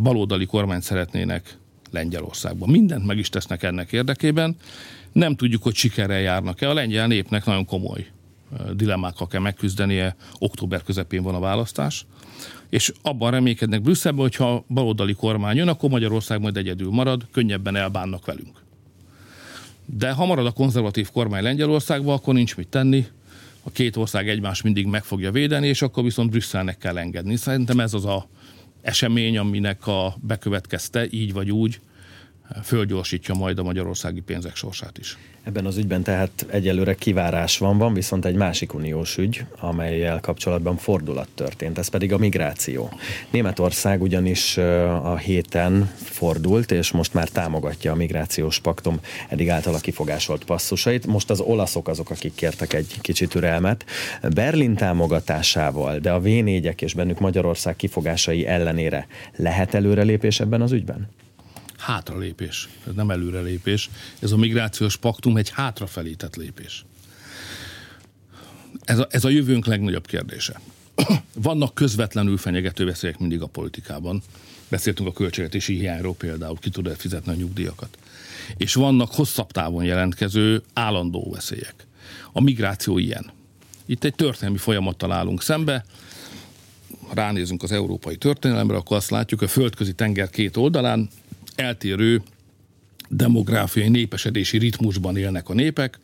baloldali 0.00 0.46
kormányt 0.46 0.82
szeretnének 0.82 1.58
Lengyelországban. 1.90 2.68
Mindent 2.68 3.06
meg 3.06 3.18
is 3.18 3.28
tesznek 3.28 3.62
ennek 3.62 3.92
érdekében. 3.92 4.56
Nem 5.12 5.36
tudjuk, 5.36 5.62
hogy 5.62 5.74
sikerrel 5.74 6.20
járnak-e. 6.20 6.68
A 6.68 6.74
lengyel 6.74 7.06
népnek 7.06 7.44
nagyon 7.44 7.64
komoly 7.64 8.06
dilemmákkal 8.72 9.26
kell 9.26 9.40
megküzdenie, 9.40 10.16
október 10.38 10.82
közepén 10.82 11.22
van 11.22 11.34
a 11.34 11.40
választás, 11.40 12.06
és 12.68 12.92
abban 13.02 13.30
reménykednek 13.30 13.82
Brüsszelben, 13.82 14.20
hogyha 14.20 14.64
baloldali 14.68 15.12
kormány 15.12 15.56
jön, 15.56 15.68
akkor 15.68 15.90
Magyarország 15.90 16.40
majd 16.40 16.56
egyedül 16.56 16.90
marad, 16.90 17.26
könnyebben 17.32 17.76
elbánnak 17.76 18.26
velünk. 18.26 18.58
De 19.84 20.10
ha 20.10 20.26
marad 20.26 20.46
a 20.46 20.50
konzervatív 20.50 21.10
kormány 21.10 21.42
Lengyelországban, 21.42 22.14
akkor 22.14 22.34
nincs 22.34 22.56
mit 22.56 22.68
tenni, 22.68 23.06
a 23.62 23.70
két 23.70 23.96
ország 23.96 24.28
egymás 24.28 24.62
mindig 24.62 24.86
meg 24.86 25.04
fogja 25.04 25.30
védeni, 25.30 25.66
és 25.66 25.82
akkor 25.82 26.04
viszont 26.04 26.30
Brüsszelnek 26.30 26.78
kell 26.78 26.98
engedni. 26.98 27.36
Szerintem 27.36 27.80
ez 27.80 27.94
az 27.94 28.04
a 28.04 28.28
esemény, 28.82 29.38
aminek 29.38 29.86
a 29.86 30.16
bekövetkezte, 30.20 31.06
így 31.10 31.32
vagy 31.32 31.50
úgy, 31.50 31.80
fölgyorsítja 32.64 33.34
majd 33.34 33.58
a 33.58 33.62
magyarországi 33.62 34.20
pénzek 34.20 34.56
sorsát 34.56 34.98
is. 34.98 35.18
Ebben 35.44 35.66
az 35.66 35.76
ügyben 35.76 36.02
tehát 36.02 36.46
egyelőre 36.50 36.94
kivárás 36.94 37.58
van, 37.58 37.78
van 37.78 37.94
viszont 37.94 38.24
egy 38.24 38.34
másik 38.34 38.74
uniós 38.74 39.16
ügy, 39.16 39.44
amelyel 39.58 40.20
kapcsolatban 40.20 40.76
fordulat 40.76 41.28
történt, 41.34 41.78
ez 41.78 41.88
pedig 41.88 42.12
a 42.12 42.18
migráció. 42.18 42.92
Németország 43.30 44.02
ugyanis 44.02 44.56
a 45.02 45.16
héten 45.16 45.90
fordult, 45.96 46.70
és 46.70 46.90
most 46.90 47.14
már 47.14 47.28
támogatja 47.28 47.92
a 47.92 47.94
migrációs 47.94 48.58
paktum 48.58 49.00
eddig 49.28 49.50
általa 49.50 49.78
kifogásolt 49.78 50.44
passzusait. 50.44 51.06
Most 51.06 51.30
az 51.30 51.40
olaszok 51.40 51.88
azok, 51.88 52.10
akik 52.10 52.34
kértek 52.34 52.72
egy 52.72 52.98
kicsit 53.00 53.28
türelmet. 53.28 53.84
Berlin 54.34 54.74
támogatásával, 54.74 55.98
de 55.98 56.12
a 56.12 56.20
v 56.20 56.26
és 56.26 56.94
bennük 56.94 57.18
Magyarország 57.18 57.76
kifogásai 57.76 58.46
ellenére 58.46 59.06
lehet 59.36 59.74
előrelépés 59.74 60.40
ebben 60.40 60.60
az 60.60 60.72
ügyben? 60.72 61.08
Hátralépés, 61.80 62.68
ez 62.86 62.94
nem 62.94 63.10
előrelépés. 63.10 63.90
Ez 64.18 64.32
a 64.32 64.36
migrációs 64.36 64.96
paktum 64.96 65.36
egy 65.36 65.50
hátrafelé 65.50 66.16
lépés. 66.36 66.84
Ez 68.84 68.98
a, 68.98 69.06
ez 69.10 69.24
a 69.24 69.28
jövőnk 69.28 69.66
legnagyobb 69.66 70.06
kérdése. 70.06 70.60
Vannak 71.34 71.74
közvetlenül 71.74 72.36
fenyegető 72.36 72.84
veszélyek 72.84 73.18
mindig 73.18 73.42
a 73.42 73.46
politikában. 73.46 74.22
Beszéltünk 74.68 75.08
a 75.08 75.12
költségvetési 75.12 75.78
hiányról 75.78 76.14
például, 76.14 76.58
ki 76.58 76.70
tud 76.70 76.94
fizetni 76.96 77.32
a 77.32 77.34
nyugdíjakat. 77.34 77.98
És 78.56 78.74
vannak 78.74 79.14
hosszabb 79.14 79.50
távon 79.50 79.84
jelentkező 79.84 80.62
állandó 80.72 81.30
veszélyek. 81.32 81.86
A 82.32 82.40
migráció 82.40 82.98
ilyen. 82.98 83.30
Itt 83.86 84.04
egy 84.04 84.14
történelmi 84.14 84.58
folyamattal 84.58 85.12
állunk 85.12 85.42
szembe, 85.42 85.84
ha 87.08 87.14
ránézünk 87.14 87.62
az 87.62 87.72
európai 87.72 88.16
történelemre, 88.16 88.76
akkor 88.76 88.96
azt 88.96 89.10
látjuk, 89.10 89.42
a 89.42 89.48
földközi 89.48 89.92
tenger 89.92 90.30
két 90.30 90.56
oldalán 90.56 91.08
eltérő 91.60 92.22
demográfiai 93.08 93.88
népesedési 93.88 94.58
ritmusban 94.58 95.16
élnek 95.16 95.48
a 95.48 95.54
népek, 95.54 95.98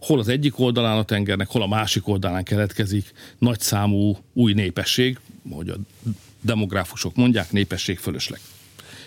hol 0.00 0.18
az 0.18 0.28
egyik 0.28 0.58
oldalán 0.58 0.98
a 0.98 1.02
tengernek, 1.02 1.48
hol 1.48 1.62
a 1.62 1.66
másik 1.66 2.08
oldalán 2.08 2.44
keletkezik 2.44 3.12
nagyszámú 3.38 4.18
új 4.32 4.52
népesség, 4.52 5.18
hogy 5.50 5.68
a 5.68 5.76
demográfusok 6.40 7.16
mondják, 7.16 7.52
népesség 7.52 7.98
fölösleg. 7.98 8.40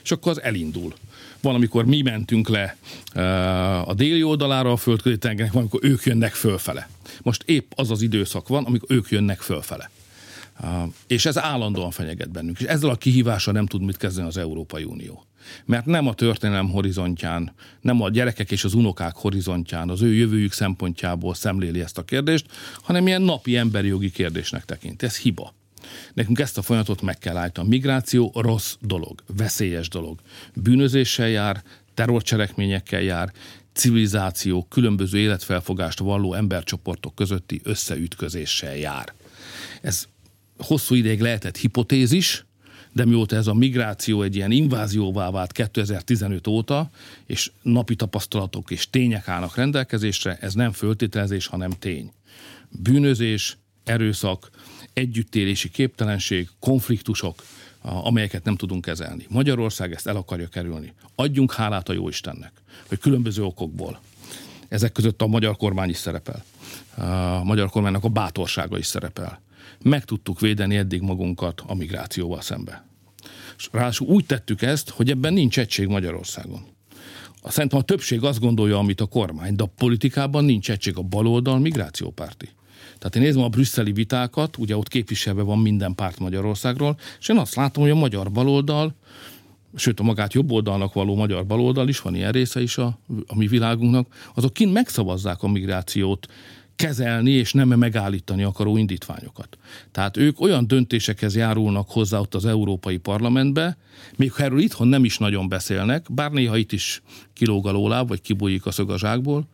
És 0.03 0.11
akkor 0.11 0.31
az 0.31 0.41
elindul. 0.41 0.93
Van, 1.41 1.55
amikor 1.55 1.85
mi 1.85 2.01
mentünk 2.01 2.49
le 2.49 2.77
uh, 3.15 3.89
a 3.89 3.93
déli 3.93 4.23
oldalára 4.23 4.71
a 4.71 4.77
földközi 4.77 5.17
tengernek, 5.17 5.53
van, 5.53 5.61
amikor 5.61 5.89
ők 5.89 6.03
jönnek 6.03 6.33
fölfele. 6.33 6.89
Most 7.21 7.43
épp 7.45 7.71
az 7.75 7.91
az 7.91 8.01
időszak 8.01 8.47
van, 8.47 8.63
amikor 8.63 8.95
ők 8.95 9.09
jönnek 9.09 9.39
fölfele. 9.39 9.89
És 11.07 11.25
ez 11.25 11.37
állandóan 11.37 11.91
fenyeget 11.91 12.31
bennünk. 12.31 12.59
És 12.59 12.65
ezzel 12.65 12.89
a 12.89 12.95
kihívással 12.95 13.53
nem 13.53 13.65
tud 13.65 13.81
mit 13.81 13.97
kezdeni 13.97 14.27
az 14.27 14.37
Európai 14.37 14.83
Unió 14.83 15.25
mert 15.65 15.85
nem 15.85 16.07
a 16.07 16.13
történelem 16.13 16.69
horizontján, 16.69 17.53
nem 17.81 18.01
a 18.01 18.09
gyerekek 18.09 18.51
és 18.51 18.63
az 18.63 18.73
unokák 18.73 19.15
horizontján, 19.15 19.89
az 19.89 20.01
ő 20.01 20.13
jövőjük 20.13 20.51
szempontjából 20.51 21.33
szemléli 21.33 21.81
ezt 21.81 21.97
a 21.97 22.03
kérdést, 22.03 22.45
hanem 22.81 23.07
ilyen 23.07 23.21
napi 23.21 23.57
emberi 23.57 23.87
jogi 23.87 24.11
kérdésnek 24.11 24.65
tekint. 24.65 25.03
Ez 25.03 25.17
hiba. 25.17 25.53
Nekünk 26.13 26.39
ezt 26.39 26.57
a 26.57 26.61
folyamatot 26.61 27.01
meg 27.01 27.17
kell 27.17 27.37
állítani. 27.37 27.67
A 27.67 27.69
migráció 27.69 28.31
rossz 28.35 28.75
dolog, 28.79 29.23
veszélyes 29.37 29.89
dolog. 29.89 30.19
Bűnözéssel 30.53 31.29
jár, 31.29 31.63
terrorcselekményekkel 31.93 33.01
jár, 33.01 33.31
civilizáció, 33.73 34.65
különböző 34.69 35.17
életfelfogást 35.17 35.99
valló 35.99 36.33
embercsoportok 36.33 37.15
közötti 37.15 37.61
összeütközéssel 37.63 38.75
jár. 38.75 39.13
Ez 39.81 40.07
hosszú 40.61 40.95
ideig 40.95 41.19
lehetett 41.19 41.57
hipotézis, 41.57 42.45
de 42.93 43.05
mióta 43.05 43.35
ez 43.35 43.47
a 43.47 43.53
migráció 43.53 44.21
egy 44.21 44.35
ilyen 44.35 44.51
invázióvá 44.51 45.29
vált 45.29 45.51
2015 45.51 46.47
óta, 46.47 46.89
és 47.25 47.51
napi 47.61 47.95
tapasztalatok 47.95 48.71
és 48.71 48.89
tények 48.89 49.27
állnak 49.27 49.55
rendelkezésre, 49.55 50.37
ez 50.41 50.53
nem 50.53 50.71
föltételezés, 50.71 51.47
hanem 51.47 51.71
tény. 51.71 52.11
Bűnözés, 52.69 53.57
erőszak, 53.83 54.49
együttélési 54.93 55.69
képtelenség, 55.69 56.49
konfliktusok, 56.59 57.43
amelyeket 57.81 58.43
nem 58.43 58.55
tudunk 58.55 58.85
kezelni. 58.85 59.25
Magyarország 59.29 59.93
ezt 59.93 60.07
el 60.07 60.15
akarja 60.15 60.47
kerülni. 60.47 60.93
Adjunk 61.15 61.53
hálát 61.53 61.89
a 61.89 61.93
Jóistennek, 61.93 62.51
hogy 62.87 62.99
különböző 62.99 63.43
okokból. 63.43 63.99
Ezek 64.67 64.91
között 64.91 65.21
a 65.21 65.27
magyar 65.27 65.57
kormány 65.57 65.89
is 65.89 65.97
szerepel. 65.97 66.43
A 66.95 67.43
magyar 67.43 67.69
kormánynak 67.69 68.03
a 68.03 68.09
bátorsága 68.09 68.77
is 68.77 68.85
szerepel 68.85 69.41
meg 69.83 70.05
tudtuk 70.05 70.39
védeni 70.39 70.75
eddig 70.77 71.01
magunkat 71.01 71.63
a 71.67 71.75
migrációval 71.75 72.41
szembe. 72.41 72.85
És 73.57 73.69
ráadásul 73.71 74.07
úgy 74.07 74.25
tettük 74.25 74.61
ezt, 74.61 74.89
hogy 74.89 75.09
ebben 75.09 75.33
nincs 75.33 75.59
egység 75.59 75.87
Magyarországon. 75.87 76.65
Szerintem 77.43 77.79
a 77.79 77.83
többség 77.83 78.23
azt 78.23 78.39
gondolja, 78.39 78.77
amit 78.77 79.01
a 79.01 79.05
kormány, 79.05 79.55
de 79.55 79.63
a 79.63 79.73
politikában 79.77 80.45
nincs 80.45 80.71
egység 80.71 80.97
a 80.97 81.01
baloldal 81.01 81.59
migrációpárti. 81.59 82.49
Tehát 82.97 83.15
én 83.15 83.21
nézem 83.21 83.41
a 83.41 83.49
brüsszeli 83.49 83.91
vitákat, 83.91 84.57
ugye 84.57 84.77
ott 84.77 84.87
képviselve 84.87 85.41
van 85.41 85.59
minden 85.59 85.95
párt 85.95 86.19
Magyarországról, 86.19 86.97
és 87.19 87.29
én 87.29 87.37
azt 87.37 87.55
látom, 87.55 87.83
hogy 87.83 87.91
a 87.91 87.95
magyar 87.95 88.31
baloldal, 88.31 88.95
sőt 89.75 89.99
a 89.99 90.03
magát 90.03 90.33
jobb 90.33 90.51
oldalnak 90.51 90.93
való 90.93 91.15
magyar 91.15 91.45
baloldal 91.45 91.87
is, 91.87 92.01
van 92.01 92.15
ilyen 92.15 92.31
része 92.31 92.61
is 92.61 92.77
a, 92.77 92.99
a 93.27 93.35
mi 93.35 93.47
világunknak, 93.47 94.31
azok 94.35 94.53
kint 94.53 94.73
megszavazzák 94.73 95.43
a 95.43 95.47
migrációt, 95.47 96.27
kezelni 96.75 97.31
és 97.31 97.53
nem 97.53 97.67
megállítani 97.67 98.43
akaró 98.43 98.77
indítványokat. 98.77 99.57
Tehát 99.91 100.17
ők 100.17 100.41
olyan 100.41 100.67
döntésekhez 100.67 101.35
járulnak 101.35 101.89
hozzá 101.89 102.19
ott 102.19 102.35
az 102.35 102.45
Európai 102.45 102.97
Parlamentbe, 102.97 103.77
még 104.15 104.31
ha 104.31 104.43
erről 104.43 104.59
itthon 104.59 104.87
nem 104.87 105.03
is 105.03 105.17
nagyon 105.17 105.49
beszélnek, 105.49 106.05
bár 106.13 106.31
néha 106.31 106.57
itt 106.57 106.71
is 106.71 107.01
kilóg 107.33 107.67
a 107.67 107.71
lóláb, 107.71 108.07
vagy 108.07 108.21
kibújik 108.21 108.65
a 108.65 108.71
szög 108.71 108.89
a 108.89 108.97
zsákból, 108.97 109.47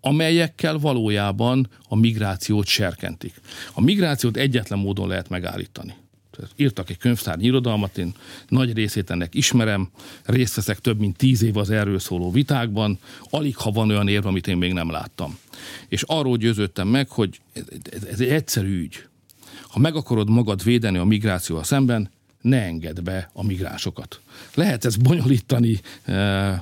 amelyekkel 0.00 0.78
valójában 0.78 1.68
a 1.88 1.96
migrációt 1.96 2.66
serkentik. 2.66 3.40
A 3.72 3.80
migrációt 3.80 4.36
egyetlen 4.36 4.78
módon 4.78 5.08
lehet 5.08 5.28
megállítani 5.28 5.94
írtak 6.56 6.90
egy 6.90 6.98
könyvtár 6.98 7.40
irodalmat, 7.40 7.98
én 7.98 8.14
nagy 8.48 8.72
részét 8.72 9.10
ennek 9.10 9.34
ismerem, 9.34 9.88
részt 10.24 10.54
veszek 10.54 10.78
több 10.78 10.98
mint 10.98 11.16
tíz 11.16 11.42
év 11.42 11.56
az 11.56 11.70
erről 11.70 11.98
szóló 11.98 12.30
vitákban, 12.30 12.98
alig 13.30 13.56
ha 13.56 13.70
van 13.70 13.90
olyan 13.90 14.08
érv, 14.08 14.26
amit 14.26 14.46
én 14.46 14.56
még 14.56 14.72
nem 14.72 14.90
láttam. 14.90 15.38
És 15.88 16.02
arról 16.02 16.36
győződtem 16.36 16.88
meg, 16.88 17.08
hogy 17.08 17.40
ez, 17.52 18.04
ez 18.04 18.20
egy 18.20 18.28
egyszerű 18.28 18.82
ügy. 18.82 19.04
Ha 19.68 19.78
meg 19.78 19.96
akarod 19.96 20.30
magad 20.30 20.64
védeni 20.64 20.98
a 20.98 21.04
migrációval 21.04 21.64
szemben, 21.64 22.10
ne 22.40 22.62
engedd 22.62 23.02
be 23.02 23.30
a 23.32 23.44
migránsokat. 23.44 24.20
Lehet 24.54 24.84
ezt 24.84 25.02
bonyolítani, 25.02 25.80
eh, 26.02 26.60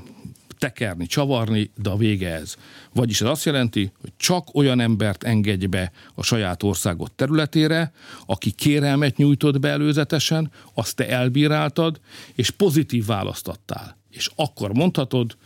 tekerni, 0.62 1.07
csavarni, 1.07 1.70
de 1.83 1.90
a 1.90 1.96
vége 1.96 2.35
ez. 2.35 2.55
Vagyis 2.92 3.20
ez 3.20 3.29
azt 3.29 3.44
jelenti, 3.44 3.92
hogy 4.01 4.12
csak 4.16 4.55
olyan 4.55 4.81
embert 4.81 5.22
engedj 5.22 5.66
be 5.66 5.92
a 6.14 6.22
saját 6.22 6.62
országot 6.62 7.12
területére, 7.12 7.92
aki 8.27 8.51
kérelmet 8.51 9.16
nyújtott 9.16 9.61
be 9.61 9.68
előzetesen, 9.68 10.51
azt 10.75 10.96
te 10.96 11.09
elbíráltad, 11.09 12.01
és 12.35 12.51
pozitív 12.51 13.07
választattál. 13.07 13.96
És 14.11 14.31
akkor 14.35 14.72
mondhatod, 14.72 15.37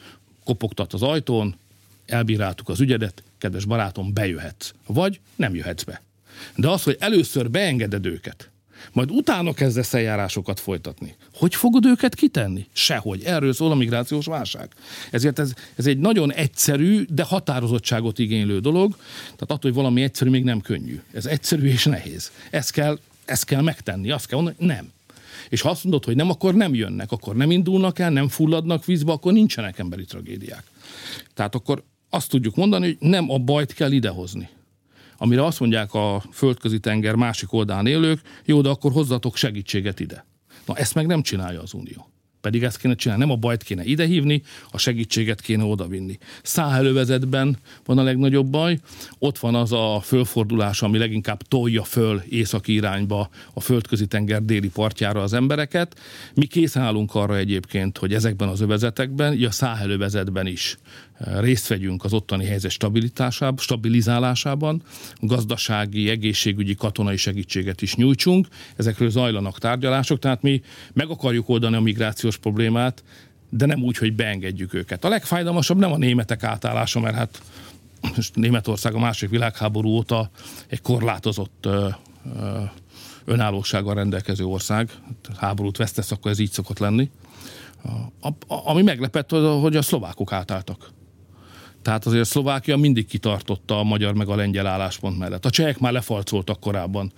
kopogtat 0.44 0.92
az 0.92 1.02
ajtón, 1.02 1.56
elbíráltuk 2.06 2.68
az 2.68 2.80
ügyedet, 2.80 3.22
kedves 3.38 3.64
barátom, 3.64 4.12
bejöhetsz. 4.12 4.72
Vagy 4.86 5.20
nem 5.36 5.54
jöhetsz 5.54 5.82
be. 5.82 6.02
De 6.56 6.68
az, 6.68 6.82
hogy 6.82 6.96
először 7.00 7.50
beengeded 7.50 8.06
őket, 8.06 8.50
majd 8.92 9.10
utána 9.10 9.52
kezdesz 9.52 9.94
eljárásokat 9.94 10.60
folytatni. 10.60 11.14
Hogy 11.34 11.54
fogod 11.54 11.84
őket 11.86 12.14
kitenni? 12.14 12.66
Sehogy. 12.72 13.22
Erről 13.24 13.52
szól 13.52 13.70
a 13.70 13.74
migrációs 13.74 14.26
válság. 14.26 14.68
Ezért 15.10 15.38
ez, 15.38 15.52
ez 15.76 15.86
egy 15.86 15.98
nagyon 15.98 16.32
egyszerű, 16.32 17.04
de 17.08 17.22
határozottságot 17.22 18.18
igénylő 18.18 18.60
dolog. 18.60 18.96
Tehát 19.24 19.40
attól, 19.40 19.58
hogy 19.60 19.74
valami 19.74 20.02
egyszerű, 20.02 20.30
még 20.30 20.44
nem 20.44 20.60
könnyű. 20.60 21.00
Ez 21.12 21.26
egyszerű 21.26 21.66
és 21.66 21.84
nehéz. 21.84 22.30
Ezt 22.50 22.70
kell, 22.70 22.98
ezt 23.24 23.44
kell 23.44 23.62
megtenni. 23.62 24.10
Azt 24.10 24.26
kell 24.26 24.40
mondani, 24.40 24.66
nem. 24.66 24.94
És 25.48 25.60
ha 25.60 25.70
azt 25.70 25.84
mondod, 25.84 26.04
hogy 26.04 26.16
nem, 26.16 26.30
akkor 26.30 26.54
nem 26.54 26.74
jönnek, 26.74 27.12
akkor 27.12 27.36
nem 27.36 27.50
indulnak 27.50 27.98
el, 27.98 28.10
nem 28.10 28.28
fulladnak 28.28 28.84
vízbe, 28.84 29.12
akkor 29.12 29.32
nincsenek 29.32 29.78
emberi 29.78 30.04
tragédiák. 30.04 30.64
Tehát 31.34 31.54
akkor 31.54 31.82
azt 32.10 32.30
tudjuk 32.30 32.54
mondani, 32.54 32.86
hogy 32.86 33.08
nem 33.08 33.30
a 33.30 33.38
bajt 33.38 33.72
kell 33.72 33.92
idehozni. 33.92 34.48
Amire 35.16 35.44
azt 35.44 35.60
mondják 35.60 35.94
a 35.94 36.22
földközi 36.32 36.78
tenger 36.78 37.14
másik 37.14 37.52
oldalán 37.52 37.86
élők, 37.86 38.20
jó, 38.44 38.60
de 38.60 38.68
akkor 38.68 38.92
hozzatok 38.92 39.36
segítséget 39.36 40.00
ide. 40.00 40.26
Na 40.66 40.76
ezt 40.76 40.94
meg 40.94 41.06
nem 41.06 41.22
csinálja 41.22 41.60
az 41.62 41.74
Unió. 41.74 42.10
Pedig 42.46 42.62
ezt 42.62 42.78
kéne 42.78 42.94
csinálni, 42.94 43.22
nem 43.22 43.32
a 43.32 43.36
bajt 43.36 43.62
kéne 43.62 43.84
idehívni, 43.84 44.42
a 44.70 44.78
segítséget 44.78 45.40
kéne 45.40 45.64
odavinni. 45.64 46.18
Száhelővezetben 46.42 47.56
van 47.84 47.98
a 47.98 48.02
legnagyobb 48.02 48.46
baj, 48.46 48.78
ott 49.18 49.38
van 49.38 49.54
az 49.54 49.72
a 49.72 50.00
fölfordulás, 50.00 50.82
ami 50.82 50.98
leginkább 50.98 51.42
tolja 51.42 51.84
föl 51.84 52.22
északi 52.28 52.72
irányba 52.72 53.28
a 53.54 53.60
földközi 53.60 54.06
tenger 54.06 54.44
déli 54.44 54.68
partjára 54.68 55.22
az 55.22 55.32
embereket. 55.32 56.00
Mi 56.34 56.46
készen 56.46 56.82
állunk 56.82 57.14
arra 57.14 57.36
egyébként, 57.36 57.98
hogy 57.98 58.14
ezekben 58.14 58.48
az 58.48 58.60
övezetekben, 58.60 59.44
a 59.44 59.50
száhelővezetben 59.50 60.46
is 60.46 60.76
részt 61.18 61.66
vegyünk 61.66 62.04
az 62.04 62.12
ottani 62.12 62.44
helyzet 62.44 62.70
stabilitásában, 62.70 63.56
stabilizálásában, 63.58 64.82
gazdasági, 65.20 66.08
egészségügyi, 66.08 66.74
katonai 66.74 67.16
segítséget 67.16 67.82
is 67.82 67.94
nyújtsunk. 67.94 68.46
Ezekről 68.76 69.10
zajlanak 69.10 69.58
tárgyalások, 69.58 70.18
tehát 70.18 70.42
mi 70.42 70.60
meg 70.92 71.08
akarjuk 71.08 71.48
oldani 71.48 71.76
a 71.76 71.80
migrációs 71.80 72.35
problémát, 72.38 73.04
de 73.50 73.66
nem 73.66 73.82
úgy, 73.82 73.96
hogy 73.96 74.14
beengedjük 74.14 74.74
őket. 74.74 75.04
A 75.04 75.08
legfájdalmasabb 75.08 75.78
nem 75.78 75.92
a 75.92 75.96
németek 75.96 76.42
átállása, 76.42 77.00
mert 77.00 77.16
hát 77.16 77.42
Németország 78.34 78.94
a 78.94 78.98
második 78.98 79.30
világháború 79.30 79.88
óta 79.88 80.30
egy 80.66 80.80
korlátozott 80.80 81.66
ö, 81.66 81.88
ö, 82.40 82.60
önállósággal 83.24 83.94
rendelkező 83.94 84.44
ország. 84.44 84.90
Háborút 85.36 85.76
vesztesz, 85.76 86.10
akkor 86.10 86.30
ez 86.30 86.38
így 86.38 86.50
szokott 86.50 86.78
lenni. 86.78 87.10
A, 88.20 88.28
a, 88.28 88.34
ami 88.46 88.82
meglepett, 88.82 89.30
hogy 89.60 89.76
a 89.76 89.82
szlovákok 89.82 90.32
átálltak. 90.32 90.90
Tehát 91.82 92.06
azért 92.06 92.28
Szlovákia 92.28 92.76
mindig 92.76 93.06
kitartotta 93.06 93.78
a 93.78 93.82
magyar 93.82 94.14
meg 94.14 94.28
a 94.28 94.34
lengyel 94.36 94.66
álláspont 94.66 95.18
mellett. 95.18 95.44
A 95.44 95.50
csehek 95.50 95.78
már 95.78 95.92
lefalcoltak 95.92 96.60
korábban. 96.60 97.12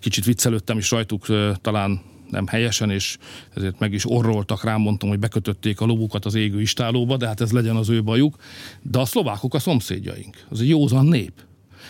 Kicsit 0.00 0.24
viccelődtem 0.24 0.78
is 0.78 0.90
rajtuk 0.90 1.26
talán 1.60 2.00
nem 2.30 2.46
helyesen, 2.46 2.90
és 2.90 3.18
ezért 3.54 3.78
meg 3.78 3.92
is 3.92 4.10
orroltak 4.10 4.64
rám, 4.64 4.80
mondtam, 4.80 5.08
hogy 5.08 5.18
bekötötték 5.18 5.80
a 5.80 5.84
lovukat 5.84 6.24
az 6.24 6.34
égő 6.34 6.60
istálóba, 6.60 7.16
de 7.16 7.26
hát 7.26 7.40
ez 7.40 7.52
legyen 7.52 7.76
az 7.76 7.88
ő 7.88 8.02
bajuk. 8.02 8.36
De 8.82 8.98
a 8.98 9.04
szlovákok 9.04 9.54
a 9.54 9.58
szomszédjaink. 9.58 10.46
Az 10.48 10.60
egy 10.60 10.68
józan 10.68 11.06
nép. 11.06 11.32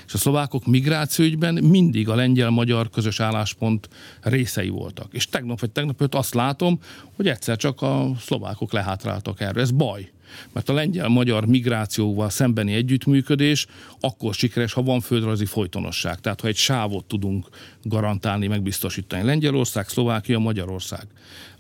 És 0.07 0.15
a 0.15 0.19
szlovákok 0.19 0.67
migrációügyben 0.67 1.55
mindig 1.55 2.09
a 2.09 2.15
lengyel-magyar 2.15 2.91
közös 2.91 3.21
álláspont 3.21 3.89
részei 4.21 4.69
voltak. 4.69 5.13
És 5.13 5.29
tegnap 5.29 5.61
vagy 5.61 5.71
tegnap 5.71 6.03
őt 6.03 6.15
azt 6.15 6.35
látom, 6.35 6.81
hogy 7.17 7.29
egyszer 7.29 7.57
csak 7.57 7.83
a 7.83 8.11
szlovákok 8.21 8.73
lehátráltak 8.73 9.41
erre. 9.41 9.61
Ez 9.61 9.71
baj. 9.71 10.11
Mert 10.53 10.69
a 10.69 10.73
lengyel-magyar 10.73 11.47
migrációval 11.47 12.31
szembeni 12.31 12.73
együttműködés 12.73 13.67
akkor 14.01 14.35
sikeres, 14.35 14.73
ha 14.73 14.83
van 14.83 15.01
földrajzi 15.01 15.45
folytonosság. 15.45 16.21
Tehát, 16.21 16.41
ha 16.41 16.49
egy 16.49 16.57
sávot 16.57 17.05
tudunk 17.05 17.49
garantálni, 17.83 18.47
megbiztosítani. 18.47 19.23
Lengyelország, 19.23 19.89
Szlovákia, 19.89 20.39
Magyarország. 20.39 21.07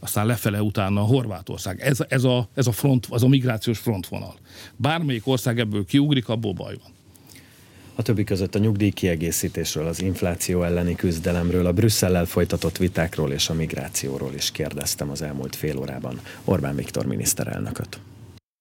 Aztán 0.00 0.26
lefele 0.26 0.62
utána 0.62 1.00
a 1.00 1.04
Horvátország. 1.04 1.80
Ez, 1.80 1.98
ez, 2.08 2.24
a, 2.24 2.48
ez 2.54 2.66
a, 2.66 2.72
front, 2.72 3.06
az 3.10 3.22
a 3.22 3.28
migrációs 3.28 3.78
frontvonal. 3.78 4.34
Bármelyik 4.76 5.26
ország 5.26 5.58
ebből 5.58 5.84
kiugrik, 5.84 6.28
abból 6.28 6.52
baj 6.52 6.76
van. 6.82 6.96
A 7.98 8.02
többi 8.02 8.24
között 8.24 8.54
a 8.54 8.58
nyugdíj 8.58 8.90
kiegészítésről, 8.90 9.86
az 9.86 10.02
infláció 10.02 10.62
elleni 10.62 10.94
küzdelemről, 10.94 11.66
a 11.66 11.72
Brüsszellel 11.72 12.24
folytatott 12.24 12.76
vitákról 12.76 13.32
és 13.32 13.48
a 13.48 13.54
migrációról 13.54 14.34
is 14.34 14.50
kérdeztem 14.50 15.10
az 15.10 15.22
elmúlt 15.22 15.56
fél 15.56 15.78
órában 15.78 16.20
Orbán 16.44 16.76
Viktor 16.76 17.06
miniszterelnököt. 17.06 18.00